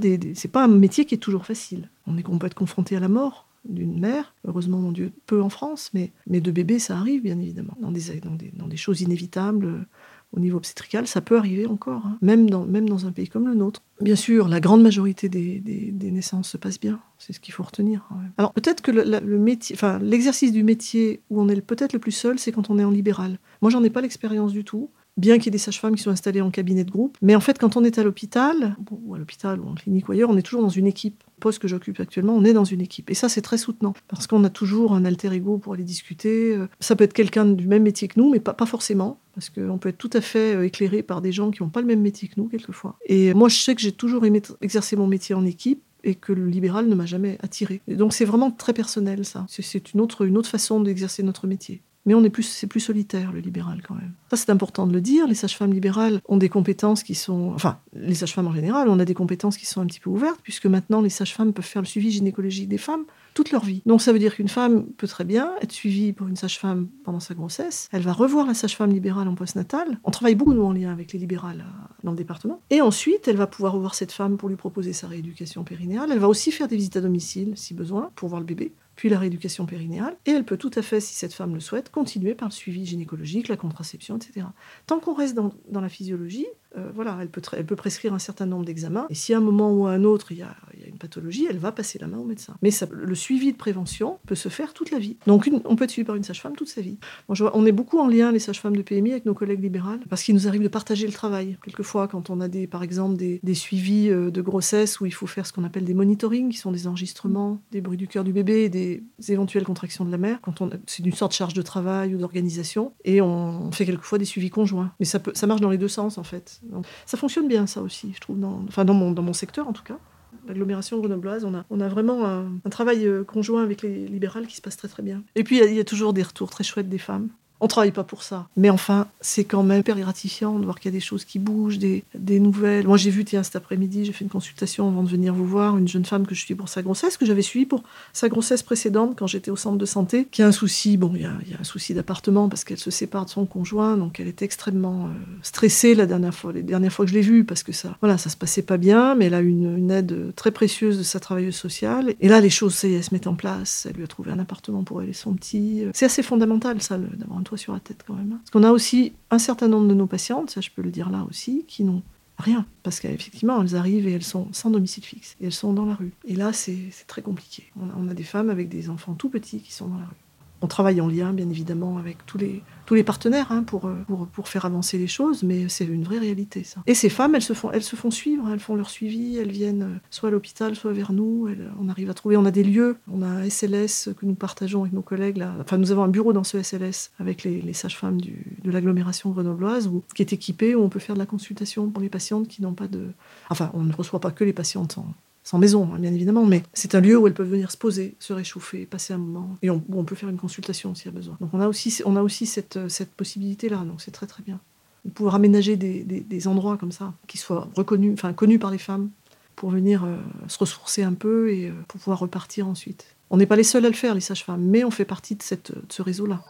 pas 0.52 0.64
un 0.64 0.68
métier 0.68 1.04
qui 1.04 1.14
est 1.14 1.18
toujours 1.18 1.46
facile. 1.46 1.90
On 2.06 2.16
est, 2.18 2.22
peut 2.22 2.46
être 2.46 2.54
confronté 2.54 2.96
à 2.96 3.00
la 3.00 3.08
mort 3.08 3.46
d'une 3.68 3.98
mère, 3.98 4.32
heureusement 4.46 4.78
mon 4.78 4.92
Dieu, 4.92 5.10
peu 5.26 5.42
en 5.42 5.48
France, 5.48 5.90
mais, 5.92 6.12
mais 6.28 6.40
de 6.40 6.52
bébés 6.52 6.78
ça 6.78 6.96
arrive 6.96 7.22
bien 7.22 7.38
évidemment, 7.40 7.76
dans 7.80 7.90
des, 7.90 8.20
dans 8.20 8.34
des, 8.34 8.52
dans 8.56 8.68
des 8.68 8.76
choses 8.76 9.00
inévitables 9.00 9.86
au 10.32 10.40
niveau 10.40 10.58
obstétrical, 10.58 11.06
ça 11.06 11.20
peut 11.20 11.38
arriver 11.38 11.66
encore, 11.66 12.04
hein. 12.04 12.18
même, 12.20 12.50
dans, 12.50 12.66
même 12.66 12.88
dans 12.88 13.06
un 13.06 13.12
pays 13.12 13.28
comme 13.28 13.46
le 13.46 13.54
nôtre. 13.54 13.82
Bien 14.00 14.16
sûr, 14.16 14.48
la 14.48 14.60
grande 14.60 14.82
majorité 14.82 15.28
des, 15.28 15.60
des, 15.60 16.10
naissances 16.10 16.50
se 16.50 16.56
passe 16.56 16.78
bien, 16.78 17.00
c'est 17.18 17.32
ce 17.32 17.40
qu'il 17.40 17.54
faut 17.54 17.62
retenir. 17.62 18.08
Alors 18.36 18.52
peut-être 18.52 18.82
que 18.82 18.90
le, 18.90 19.38
métier, 19.38 19.74
enfin 19.74 19.98
l'exercice 20.00 20.52
du 20.52 20.62
métier 20.62 21.22
où 21.30 21.40
on 21.40 21.48
est 21.48 21.60
peut-être 21.60 21.92
le 21.92 21.98
plus 21.98 22.12
seul, 22.12 22.38
c'est 22.38 22.52
quand 22.52 22.70
on 22.70 22.78
est 22.78 22.84
en 22.84 22.90
libéral. 22.90 23.38
Moi, 23.62 23.70
j'en 23.70 23.82
ai 23.84 23.90
pas 23.90 24.00
l'expérience 24.00 24.52
du 24.52 24.64
tout 24.64 24.90
bien 25.16 25.36
qu'il 25.36 25.46
y 25.46 25.48
ait 25.48 25.50
des 25.52 25.58
sages-femmes 25.58 25.96
qui 25.96 26.02
sont 26.02 26.10
installées 26.10 26.40
en 26.40 26.50
cabinet 26.50 26.84
de 26.84 26.90
groupe. 26.90 27.16
Mais 27.22 27.34
en 27.34 27.40
fait, 27.40 27.58
quand 27.58 27.76
on 27.76 27.84
est 27.84 27.98
à 27.98 28.04
l'hôpital, 28.04 28.76
ou 28.90 29.14
à 29.14 29.18
l'hôpital 29.18 29.60
ou 29.60 29.68
en 29.68 29.74
clinique 29.74 30.08
ou 30.08 30.12
ailleurs, 30.12 30.30
on 30.30 30.36
est 30.36 30.42
toujours 30.42 30.62
dans 30.62 30.68
une 30.68 30.86
équipe. 30.86 31.22
Poste 31.40 31.58
que 31.58 31.68
j'occupe 31.68 32.00
actuellement, 32.00 32.34
on 32.34 32.44
est 32.44 32.54
dans 32.54 32.64
une 32.64 32.80
équipe. 32.80 33.10
Et 33.10 33.14
ça, 33.14 33.28
c'est 33.28 33.42
très 33.42 33.58
soutenant, 33.58 33.92
parce 34.08 34.26
qu'on 34.26 34.42
a 34.44 34.50
toujours 34.50 34.94
un 34.94 35.04
alter 35.04 35.32
ego 35.32 35.58
pour 35.58 35.74
aller 35.74 35.84
discuter. 35.84 36.58
Ça 36.80 36.96
peut 36.96 37.04
être 37.04 37.12
quelqu'un 37.12 37.44
du 37.44 37.66
même 37.66 37.82
métier 37.82 38.08
que 38.08 38.18
nous, 38.18 38.30
mais 38.30 38.40
pas, 38.40 38.54
pas 38.54 38.64
forcément, 38.64 39.20
parce 39.34 39.50
qu'on 39.50 39.76
peut 39.76 39.90
être 39.90 39.98
tout 39.98 40.10
à 40.14 40.22
fait 40.22 40.56
euh, 40.56 40.64
éclairé 40.64 41.02
par 41.02 41.20
des 41.20 41.30
gens 41.30 41.50
qui 41.50 41.62
n'ont 41.62 41.68
pas 41.68 41.82
le 41.82 41.86
même 41.86 42.00
métier 42.00 42.26
que 42.26 42.34
nous, 42.38 42.48
quelquefois. 42.48 42.96
Et 43.04 43.34
moi, 43.34 43.50
je 43.50 43.56
sais 43.56 43.74
que 43.74 43.82
j'ai 43.82 43.92
toujours 43.92 44.24
aimé 44.24 44.40
exercer 44.62 44.96
mon 44.96 45.06
métier 45.06 45.34
en 45.34 45.44
équipe, 45.44 45.82
et 46.06 46.14
que 46.14 46.32
le 46.32 46.46
libéral 46.46 46.86
ne 46.86 46.94
m'a 46.94 47.04
jamais 47.04 47.36
attiré. 47.42 47.82
donc 47.88 48.14
c'est 48.14 48.24
vraiment 48.24 48.52
très 48.52 48.72
personnel 48.72 49.24
ça. 49.24 49.44
C'est 49.48 49.92
une 49.92 50.00
autre, 50.00 50.24
une 50.24 50.38
autre 50.38 50.48
façon 50.48 50.80
d'exercer 50.80 51.24
notre 51.24 51.48
métier. 51.48 51.82
Mais 52.06 52.14
on 52.14 52.24
est 52.24 52.30
plus, 52.30 52.44
c'est 52.44 52.66
plus 52.66 52.80
solitaire, 52.80 53.32
le 53.32 53.40
libéral, 53.40 53.82
quand 53.86 53.94
même. 53.94 54.12
Ça, 54.30 54.36
c'est 54.36 54.50
important 54.50 54.86
de 54.86 54.92
le 54.92 55.00
dire. 55.00 55.26
Les 55.26 55.34
sages-femmes 55.34 55.72
libérales 55.72 56.20
ont 56.26 56.36
des 56.36 56.48
compétences 56.48 57.02
qui 57.02 57.14
sont. 57.14 57.52
Enfin, 57.54 57.78
les 57.92 58.14
sages-femmes 58.14 58.46
en 58.46 58.54
général, 58.54 58.88
on 58.88 58.98
a 58.98 59.04
des 59.04 59.14
compétences 59.14 59.56
qui 59.56 59.66
sont 59.66 59.80
un 59.80 59.86
petit 59.86 60.00
peu 60.00 60.10
ouvertes, 60.10 60.40
puisque 60.42 60.66
maintenant, 60.66 61.00
les 61.00 61.10
sages-femmes 61.10 61.52
peuvent 61.52 61.64
faire 61.64 61.82
le 61.82 61.86
suivi 61.86 62.10
gynécologique 62.12 62.68
des 62.68 62.78
femmes 62.78 63.04
toute 63.34 63.50
leur 63.50 63.64
vie. 63.64 63.82
Donc, 63.84 64.00
ça 64.00 64.12
veut 64.12 64.18
dire 64.18 64.34
qu'une 64.34 64.48
femme 64.48 64.86
peut 64.96 65.06
très 65.06 65.24
bien 65.24 65.52
être 65.60 65.72
suivie 65.72 66.14
pour 66.14 66.26
une 66.26 66.36
sage-femme 66.36 66.88
pendant 67.04 67.20
sa 67.20 67.34
grossesse. 67.34 67.88
Elle 67.92 68.02
va 68.02 68.14
revoir 68.14 68.46
la 68.46 68.54
sage-femme 68.54 68.90
libérale 68.90 69.28
en 69.28 69.34
postnatal. 69.34 69.98
On 70.04 70.10
travaille 70.10 70.34
beaucoup, 70.34 70.54
nous, 70.54 70.64
en 70.64 70.72
lien 70.72 70.90
avec 70.90 71.12
les 71.12 71.18
libérales 71.18 71.66
euh, 71.66 71.86
dans 72.02 72.12
le 72.12 72.16
département. 72.16 72.62
Et 72.70 72.80
ensuite, 72.80 73.28
elle 73.28 73.36
va 73.36 73.46
pouvoir 73.46 73.74
revoir 73.74 73.94
cette 73.94 74.12
femme 74.12 74.38
pour 74.38 74.48
lui 74.48 74.56
proposer 74.56 74.94
sa 74.94 75.06
rééducation 75.06 75.64
périnéale. 75.64 76.08
Elle 76.10 76.18
va 76.18 76.28
aussi 76.28 76.50
faire 76.50 76.66
des 76.66 76.76
visites 76.76 76.96
à 76.96 77.02
domicile, 77.02 77.52
si 77.56 77.74
besoin, 77.74 78.10
pour 78.14 78.30
voir 78.30 78.40
le 78.40 78.46
bébé 78.46 78.72
puis 78.96 79.08
la 79.08 79.18
rééducation 79.18 79.66
périnéale, 79.66 80.16
et 80.26 80.32
elle 80.32 80.44
peut 80.44 80.56
tout 80.56 80.70
à 80.74 80.82
fait, 80.82 81.00
si 81.00 81.14
cette 81.14 81.34
femme 81.34 81.54
le 81.54 81.60
souhaite, 81.60 81.90
continuer 81.90 82.34
par 82.34 82.48
le 82.48 82.52
suivi 82.52 82.84
gynécologique, 82.84 83.48
la 83.48 83.56
contraception, 83.56 84.16
etc. 84.16 84.46
Tant 84.86 84.98
qu'on 84.98 85.14
reste 85.14 85.34
dans, 85.34 85.52
la 85.80 85.88
physiologie, 85.88 86.46
euh, 86.76 86.90
voilà, 86.94 87.18
elle 87.20 87.28
peut, 87.28 87.42
elle 87.52 87.66
peut 87.66 87.76
prescrire 87.76 88.14
un 88.14 88.18
certain 88.18 88.46
nombre 88.46 88.64
d'examens, 88.64 89.06
et 89.10 89.14
si 89.14 89.34
à 89.34 89.38
un 89.38 89.40
moment 89.40 89.72
ou 89.72 89.86
à 89.86 89.92
un 89.92 90.04
autre 90.04 90.32
il 90.32 90.38
y 90.38 90.42
a 90.42 90.56
pathologie, 90.96 91.46
elle 91.48 91.58
va 91.58 91.72
passer 91.72 91.98
la 91.98 92.06
main 92.06 92.18
au 92.18 92.24
médecin. 92.24 92.56
Mais 92.62 92.70
ça, 92.70 92.86
le 92.90 93.14
suivi 93.14 93.52
de 93.52 93.56
prévention 93.56 94.18
peut 94.26 94.34
se 94.34 94.48
faire 94.48 94.72
toute 94.72 94.90
la 94.90 94.98
vie. 94.98 95.16
Donc 95.26 95.48
on 95.64 95.76
peut 95.76 95.84
être 95.84 95.90
suivi 95.90 96.06
par 96.06 96.16
une 96.16 96.22
sage-femme 96.22 96.54
toute 96.56 96.68
sa 96.68 96.80
vie. 96.80 96.98
on 97.28 97.66
est 97.66 97.72
beaucoup 97.72 97.98
en 97.98 98.08
lien, 98.08 98.32
les 98.32 98.38
sages-femmes 98.38 98.76
de 98.76 98.82
PMI, 98.82 99.12
avec 99.12 99.26
nos 99.26 99.34
collègues 99.34 99.62
libérales, 99.62 100.00
parce 100.08 100.22
qu'il 100.22 100.34
nous 100.34 100.48
arrive 100.48 100.62
de 100.62 100.68
partager 100.68 101.06
le 101.06 101.12
travail. 101.12 101.58
Quelquefois, 101.64 102.08
quand 102.08 102.30
on 102.30 102.40
a 102.40 102.48
des, 102.48 102.66
par 102.66 102.82
exemple 102.82 103.16
des, 103.16 103.54
suivis 103.54 104.10
euh, 104.10 104.30
de 104.30 104.42
grossesse 104.42 105.00
où 105.00 105.06
il 105.06 105.12
faut 105.12 105.26
faire 105.26 105.46
ce 105.46 105.52
qu'on 105.52 105.64
appelle 105.64 105.84
des 105.84 105.94
monitorings, 105.94 106.50
qui 106.50 106.58
sont 106.58 106.72
des 106.72 106.86
enregistrements 106.86 107.60
des 107.72 107.80
bruits 107.80 107.96
du 107.96 108.08
cœur 108.08 108.24
du 108.24 108.32
bébé, 108.32 108.68
des 108.68 109.02
éventuelles 109.28 109.64
contractions 109.64 110.04
de 110.04 110.10
la 110.10 110.18
mère, 110.18 110.40
quand 110.42 110.62
c'est 110.86 111.04
une 111.04 111.12
sorte 111.12 111.32
de 111.32 111.36
charge 111.36 111.54
de 111.54 111.62
travail 111.62 112.14
ou 112.14 112.18
d'organisation, 112.18 112.92
et 113.04 113.20
on 113.20 113.70
fait 113.72 113.86
quelquefois 113.86 114.18
des 114.18 114.24
suivis 114.24 114.50
conjoints. 114.50 114.92
Mais 115.00 115.06
ça, 115.06 115.18
peut, 115.18 115.32
marche 115.46 115.60
dans 115.60 115.70
les 115.70 115.78
deux 115.78 115.88
sens, 115.88 116.18
en 116.18 116.24
fait. 116.24 116.60
Ça 117.06 117.16
fonctionne 117.16 117.48
bien, 117.48 117.66
ça 117.66 117.82
aussi, 117.82 118.12
je 118.14 118.20
trouve, 118.20 118.42
enfin, 118.68 118.84
dans 118.84 118.94
mon 118.94 119.32
secteur, 119.32 119.68
en 119.68 119.72
tout 119.72 119.84
cas. 119.84 119.98
L'agglomération 120.46 120.98
grenobloise, 120.98 121.44
on 121.44 121.54
a, 121.54 121.64
on 121.70 121.80
a 121.80 121.88
vraiment 121.88 122.26
un, 122.26 122.70
travail 122.70 123.06
euh, 123.06 123.24
conjoint 123.24 123.62
avec 123.62 123.82
les 123.82 124.06
libérales 124.06 124.46
qui 124.46 124.56
se 124.56 124.62
passe 124.62 124.76
très 124.76 124.88
très 124.88 125.02
bien. 125.02 125.22
Et 125.34 125.44
puis 125.44 125.58
il 125.58 125.74
y, 125.74 125.80
a 125.80 125.84
toujours 125.84 126.12
des 126.12 126.22
retours 126.22 126.50
très 126.50 126.64
chouettes 126.64 126.88
des 126.88 126.98
femmes 126.98 127.28
on 127.60 127.68
travaille 127.68 127.92
pas 127.92 128.04
pour 128.04 128.22
ça. 128.22 128.48
Mais 128.56 128.70
enfin, 128.70 129.06
c'est 129.20 129.44
quand 129.44 129.62
même 129.62 129.80
hyper 129.80 129.98
gratifiant 129.98 130.58
de 130.58 130.64
voir 130.64 130.78
qu'il 130.78 130.90
y 130.90 130.94
a 130.94 130.96
des 130.96 131.04
choses 131.04 131.24
qui 131.24 131.38
bougent, 131.38 131.78
des, 131.78 132.04
nouvelles. 132.40 132.86
Moi, 132.86 132.96
j'ai 132.96 133.10
vu, 133.10 133.24
tiens, 133.24 133.42
cet 133.42 133.56
après-midi, 133.56 134.04
j'ai 134.04 134.12
fait 134.12 134.24
une 134.24 134.30
consultation 134.30 134.88
avant 134.88 135.02
de 135.02 135.08
venir 135.08 135.34
vous 135.34 135.46
voir, 135.46 135.78
une 135.78 135.88
jeune 135.88 136.04
femme 136.04 136.26
que 136.26 136.34
je 136.34 136.40
suis 136.40 136.54
pour 136.54 136.68
sa 136.68 136.82
grossesse, 136.82 137.16
que 137.16 137.24
j'avais 137.24 137.42
suivie 137.42 137.64
pour 137.66 137.82
sa 138.12 138.28
grossesse 138.28 138.62
précédente 138.62 139.16
quand 139.16 139.26
j'étais 139.26 139.50
au 139.50 139.56
centre 139.56 139.78
de 139.78 139.86
santé, 139.86 140.26
qui 140.30 140.42
a 140.42 140.46
un 140.46 140.52
souci, 140.52 140.96
bon, 140.96 141.12
il 141.14 141.22
y 141.22 141.24
a, 141.24 141.32
un 141.58 141.64
souci 141.64 141.94
d'appartement 141.94 142.48
parce 142.48 142.64
qu'elle 142.64 142.78
se 142.78 142.90
sépare 142.90 143.24
de 143.24 143.30
son 143.30 143.46
conjoint, 143.46 143.96
donc 143.96 144.20
elle 144.20 144.28
est 144.28 144.42
extrêmement 144.42 145.06
euh, 145.06 145.08
stressée 145.42 145.94
la 145.94 146.06
dernière 146.06 146.34
fois, 146.34 146.52
les 146.52 146.62
dernières 146.62 146.92
fois 146.92 147.06
que 147.06 147.10
je 147.10 147.16
l'ai 147.16 147.22
vue, 147.22 147.44
parce 147.44 147.62
que 147.62 147.72
ça, 147.72 147.96
voilà, 148.00 148.18
ça 148.18 148.28
se 148.28 148.36
passait 148.36 148.62
pas 148.62 148.76
bien, 148.76 149.14
mais 149.14 149.26
elle 149.26 149.34
a 149.34 149.40
une, 149.40 149.78
une 149.78 149.90
aide 149.90 150.34
très 150.36 150.50
précieuse 150.50 150.98
de 150.98 151.02
sa 151.02 151.20
travailleuse 151.20 151.56
sociale. 151.56 152.14
Et 152.20 152.28
là, 152.28 152.40
les 152.40 152.50
choses, 152.50 152.74
ça 152.74 152.88
y 152.88 152.92
est, 152.92 152.96
elles 152.96 153.04
se 153.04 153.14
mettent 153.14 153.26
en 153.26 153.34
place. 153.34 153.86
Elle 153.88 153.96
lui 153.96 154.04
a 154.04 154.06
trouvé 154.06 154.30
un 154.30 154.38
appartement 154.38 154.84
pour 154.84 155.02
elle 155.02 155.08
et 155.08 155.14
son 155.14 155.34
petit. 155.34 155.84
C'est 155.94 156.06
assez 156.06 156.22
fondamental, 156.22 156.82
ça, 156.82 156.98
d'avoir 156.98 157.38
sur 157.54 157.72
la 157.72 157.78
tête 157.78 158.02
quand 158.04 158.14
même. 158.14 158.32
Hein. 158.32 158.38
Parce 158.38 158.50
qu'on 158.50 158.64
a 158.64 158.72
aussi 158.72 159.12
un 159.30 159.38
certain 159.38 159.68
nombre 159.68 159.86
de 159.86 159.94
nos 159.94 160.08
patientes, 160.08 160.50
ça 160.50 160.60
je 160.60 160.70
peux 160.70 160.82
le 160.82 160.90
dire 160.90 161.10
là 161.10 161.24
aussi, 161.30 161.64
qui 161.68 161.84
n'ont 161.84 162.02
rien. 162.38 162.66
Parce 162.82 163.00
qu'effectivement, 163.00 163.62
elles 163.62 163.76
arrivent 163.76 164.08
et 164.08 164.12
elles 164.12 164.24
sont 164.24 164.48
sans 164.52 164.70
domicile 164.70 165.04
fixe. 165.04 165.36
Elles 165.40 165.52
sont 165.52 165.72
dans 165.72 165.84
la 165.84 165.94
rue. 165.94 166.12
Et 166.26 166.34
là, 166.34 166.52
c'est 166.52 166.90
très 167.06 167.22
compliqué. 167.22 167.70
On 167.78 168.08
a, 168.08 168.14
des 168.14 168.24
femmes 168.24 168.50
avec 168.50 168.68
des 168.68 168.90
enfants 168.90 169.14
tout 169.14 169.28
petits 169.28 169.60
qui 169.60 169.72
sont 169.72 169.88
dans 169.88 169.98
la 169.98 170.06
rue. 170.06 170.16
On 170.62 170.66
travaille 170.66 171.00
en 171.00 171.08
lien, 171.08 171.32
bien 171.32 171.48
évidemment, 171.50 171.98
avec 171.98 172.24
tous 172.26 172.38
les, 172.38 173.04
partenaires 173.04 173.52
hein, 173.52 173.62
pour, 173.62 173.86
euh, 173.86 173.94
pour, 174.32 174.48
faire 174.48 174.64
avancer 174.64 174.96
les 174.96 175.06
choses, 175.06 175.42
mais 175.42 175.68
c'est 175.68 175.84
une 175.84 176.04
vraie 176.04 176.18
réalité. 176.18 176.62
Et 176.86 176.94
ces 176.94 177.08
femmes, 177.08 177.34
elles 177.34 177.42
se 177.42 177.52
font, 177.54 178.10
suivre, 178.10 178.48
elles 178.50 178.60
font 178.60 178.74
leur 178.74 178.88
suivi, 178.88 179.36
elles 179.36 179.50
viennent 179.50 179.82
euh, 179.82 179.98
soit 180.10 180.30
à 180.30 180.32
l'hôpital, 180.32 180.74
soit 180.74 180.92
vers 180.92 181.12
nous. 181.12 181.48
on 181.80 181.88
arrive 181.88 182.08
à 182.10 182.14
trouver, 182.14 182.36
on 182.36 182.44
a 182.44 182.50
des 182.50 182.64
lieux, 182.64 182.96
on 183.12 183.22
a 183.22 183.26
un 183.26 183.50
SLS 183.50 184.14
que 184.16 184.24
nous 184.24 184.34
partageons 184.34 184.82
avec 184.82 184.92
nos 184.92 185.02
collègues. 185.02 185.44
Enfin, 185.60 185.78
nous 185.78 185.92
avons 185.92 186.04
un 186.04 186.08
bureau 186.08 186.32
dans 186.32 186.44
ce 186.44 186.62
SLS 186.62 187.10
avec 187.18 187.44
les, 187.44 187.72
sages-femmes 187.72 188.20
de 188.20 188.70
l'agglomération 188.70 189.30
grenobloise 189.30 189.90
qui 190.14 190.22
est 190.22 190.32
équipé, 190.32 190.74
où 190.74 190.82
on 190.82 190.88
peut 190.88 190.98
faire 190.98 191.14
de 191.14 191.20
la 191.20 191.26
consultation 191.26 191.90
pour 191.90 192.02
les 192.02 192.08
patientes 192.08 192.48
qui 192.48 192.62
n'ont 192.62 192.74
pas 192.74 192.88
de. 192.88 193.08
Enfin, 193.50 193.70
on 193.74 193.82
ne 193.82 193.92
reçoit 193.92 194.20
pas 194.20 194.30
que 194.30 194.44
les 194.44 194.54
patientes 194.54 194.98
en, 194.98 195.06
sans 195.46 195.58
maison, 195.58 195.88
hein, 195.94 196.00
bien 196.00 196.12
évidemment, 196.12 196.44
mais 196.44 196.64
c'est 196.74 196.96
un 196.96 197.00
lieu 197.00 197.16
où 197.16 197.28
elles 197.28 197.32
peuvent 197.32 197.48
venir 197.48 197.70
se 197.70 197.76
poser, 197.76 198.16
se 198.18 198.32
réchauffer, 198.32 198.84
passer 198.84 199.14
un 199.14 199.18
moment, 199.18 199.56
et 199.62 199.70
on, 199.70 199.80
on 199.92 200.02
peut 200.02 200.16
faire 200.16 200.28
une 200.28 200.38
consultation 200.38 200.92
s'il 200.96 201.06
y 201.06 201.08
a 201.08 201.12
besoin. 201.12 201.36
Donc 201.40 201.50
on 201.52 201.60
a 201.60 201.68
aussi, 201.68 202.02
on 202.04 202.16
a 202.16 202.22
aussi 202.22 202.46
cette, 202.46 202.88
cette 202.88 203.12
possibilité-là, 203.12 203.76
donc 203.86 204.02
c'est 204.02 204.10
très 204.10 204.26
très 204.26 204.42
bien. 204.42 204.58
De 205.04 205.10
pouvoir 205.12 205.36
aménager 205.36 205.76
des, 205.76 206.02
des, 206.02 206.48
endroits 206.48 206.76
comme 206.76 206.90
ça, 206.90 207.14
qui 207.28 207.38
soient 207.38 207.68
reconnus, 207.76 208.12
enfin 208.14 208.32
connus 208.32 208.58
par 208.58 208.72
les 208.72 208.78
femmes, 208.78 209.10
pour 209.54 209.70
venir 209.70 210.02
euh, 210.04 210.16
se 210.48 210.58
ressourcer 210.58 211.04
un 211.04 211.14
peu 211.14 211.52
et 211.52 211.68
euh, 211.68 211.72
pour 211.86 212.00
pouvoir 212.00 212.18
repartir 212.18 212.66
ensuite. 212.66 213.06
On 213.30 213.36
n'est 213.36 213.46
pas 213.46 213.54
les 213.54 213.62
seuls 213.62 213.84
à 213.84 213.88
le 213.88 213.94
faire, 213.94 214.16
les 214.16 214.20
sages-femmes, 214.20 214.62
mais 214.62 214.82
on 214.82 214.90
fait 214.90 215.04
partie 215.04 215.36
de, 215.36 215.44
cette, 215.44 215.70
de 215.70 215.92
ce 215.92 216.02
réseau-là. 216.02 216.42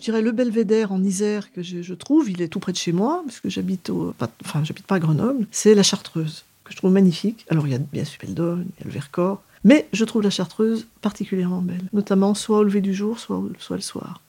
Je 0.00 0.04
dirais 0.06 0.22
le 0.22 0.32
belvédère 0.32 0.92
en 0.92 1.04
Isère 1.04 1.52
que 1.52 1.62
je, 1.62 1.92
trouve, 1.92 2.30
il 2.30 2.40
est 2.40 2.48
tout 2.48 2.58
près 2.58 2.72
de 2.72 2.78
chez 2.78 2.92
moi, 2.92 3.22
parce 3.26 3.38
que 3.38 3.50
j'habite 3.50 3.90
au, 3.90 4.14
enfin, 4.42 4.64
j'habite 4.64 4.86
pas 4.86 4.94
à 4.94 4.98
Grenoble, 4.98 5.46
c'est 5.50 5.74
la 5.74 5.82
Chartreuse, 5.82 6.46
que 6.64 6.72
je 6.72 6.78
trouve 6.78 6.90
magnifique. 6.90 7.44
Alors 7.50 7.66
il 7.66 7.72
y 7.72 7.76
a 7.76 7.78
bien 7.78 8.06
sûr 8.06 8.18
il 8.24 8.30
y 8.30 8.40
a 8.40 8.56
le 8.84 8.90
Vercors, 8.90 9.42
mais 9.62 9.86
je 9.92 10.02
trouve 10.06 10.22
la 10.22 10.30
Chartreuse 10.30 10.86
particulièrement 11.02 11.60
belle, 11.60 11.82
notamment 11.92 12.32
soit 12.32 12.60
au 12.60 12.62
lever 12.62 12.80
du 12.80 12.94
jour, 12.94 13.18
soit, 13.18 13.42
soit 13.58 13.76
le 13.76 13.82
soir. 13.82 14.22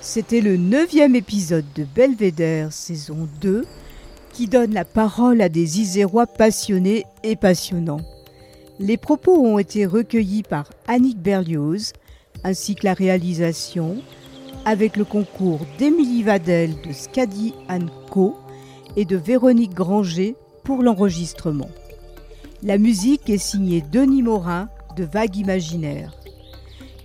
C'était 0.00 0.40
le 0.40 0.56
neuvième 0.56 1.16
épisode 1.16 1.66
de 1.74 1.84
Belvédère, 1.84 2.72
saison 2.72 3.28
2, 3.42 3.66
qui 4.32 4.46
donne 4.46 4.72
la 4.72 4.84
parole 4.84 5.40
à 5.40 5.48
des 5.48 5.80
Isérois 5.80 6.26
passionnés 6.26 7.04
et 7.22 7.36
passionnants. 7.36 8.00
Les 8.78 8.96
propos 8.96 9.36
ont 9.36 9.58
été 9.58 9.86
recueillis 9.86 10.42
par 10.42 10.70
Annick 10.88 11.18
Berlioz, 11.18 11.92
ainsi 12.42 12.74
que 12.74 12.84
la 12.84 12.94
réalisation, 12.94 13.96
avec 14.64 14.96
le 14.96 15.04
concours 15.04 15.60
d'Émilie 15.78 16.22
Vadel 16.22 16.74
de 16.86 16.92
Scadi 16.92 17.54
Co 18.10 18.36
et 18.96 19.04
de 19.04 19.16
Véronique 19.16 19.74
Granger 19.74 20.36
pour 20.64 20.82
l'enregistrement. 20.82 21.70
La 22.62 22.78
musique 22.78 23.28
est 23.28 23.38
signée 23.38 23.82
Denis 23.92 24.22
Morin 24.22 24.68
de 24.96 25.04
Vague 25.04 25.36
Imaginaire. 25.36 26.14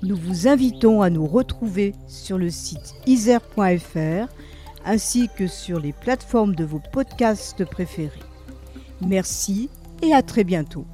Nous 0.03 0.15
vous 0.15 0.47
invitons 0.47 1.01
à 1.01 1.09
nous 1.09 1.25
retrouver 1.25 1.93
sur 2.07 2.37
le 2.37 2.51
site 2.51 2.93
isère.fr 3.07 4.27
ainsi 4.85 5.29
que 5.35 5.47
sur 5.47 5.79
les 5.79 5.93
plateformes 5.93 6.55
de 6.55 6.63
vos 6.63 6.81
podcasts 6.91 7.65
préférés. 7.65 8.19
Merci 9.01 9.69
et 10.01 10.13
à 10.13 10.21
très 10.21 10.43
bientôt. 10.43 10.85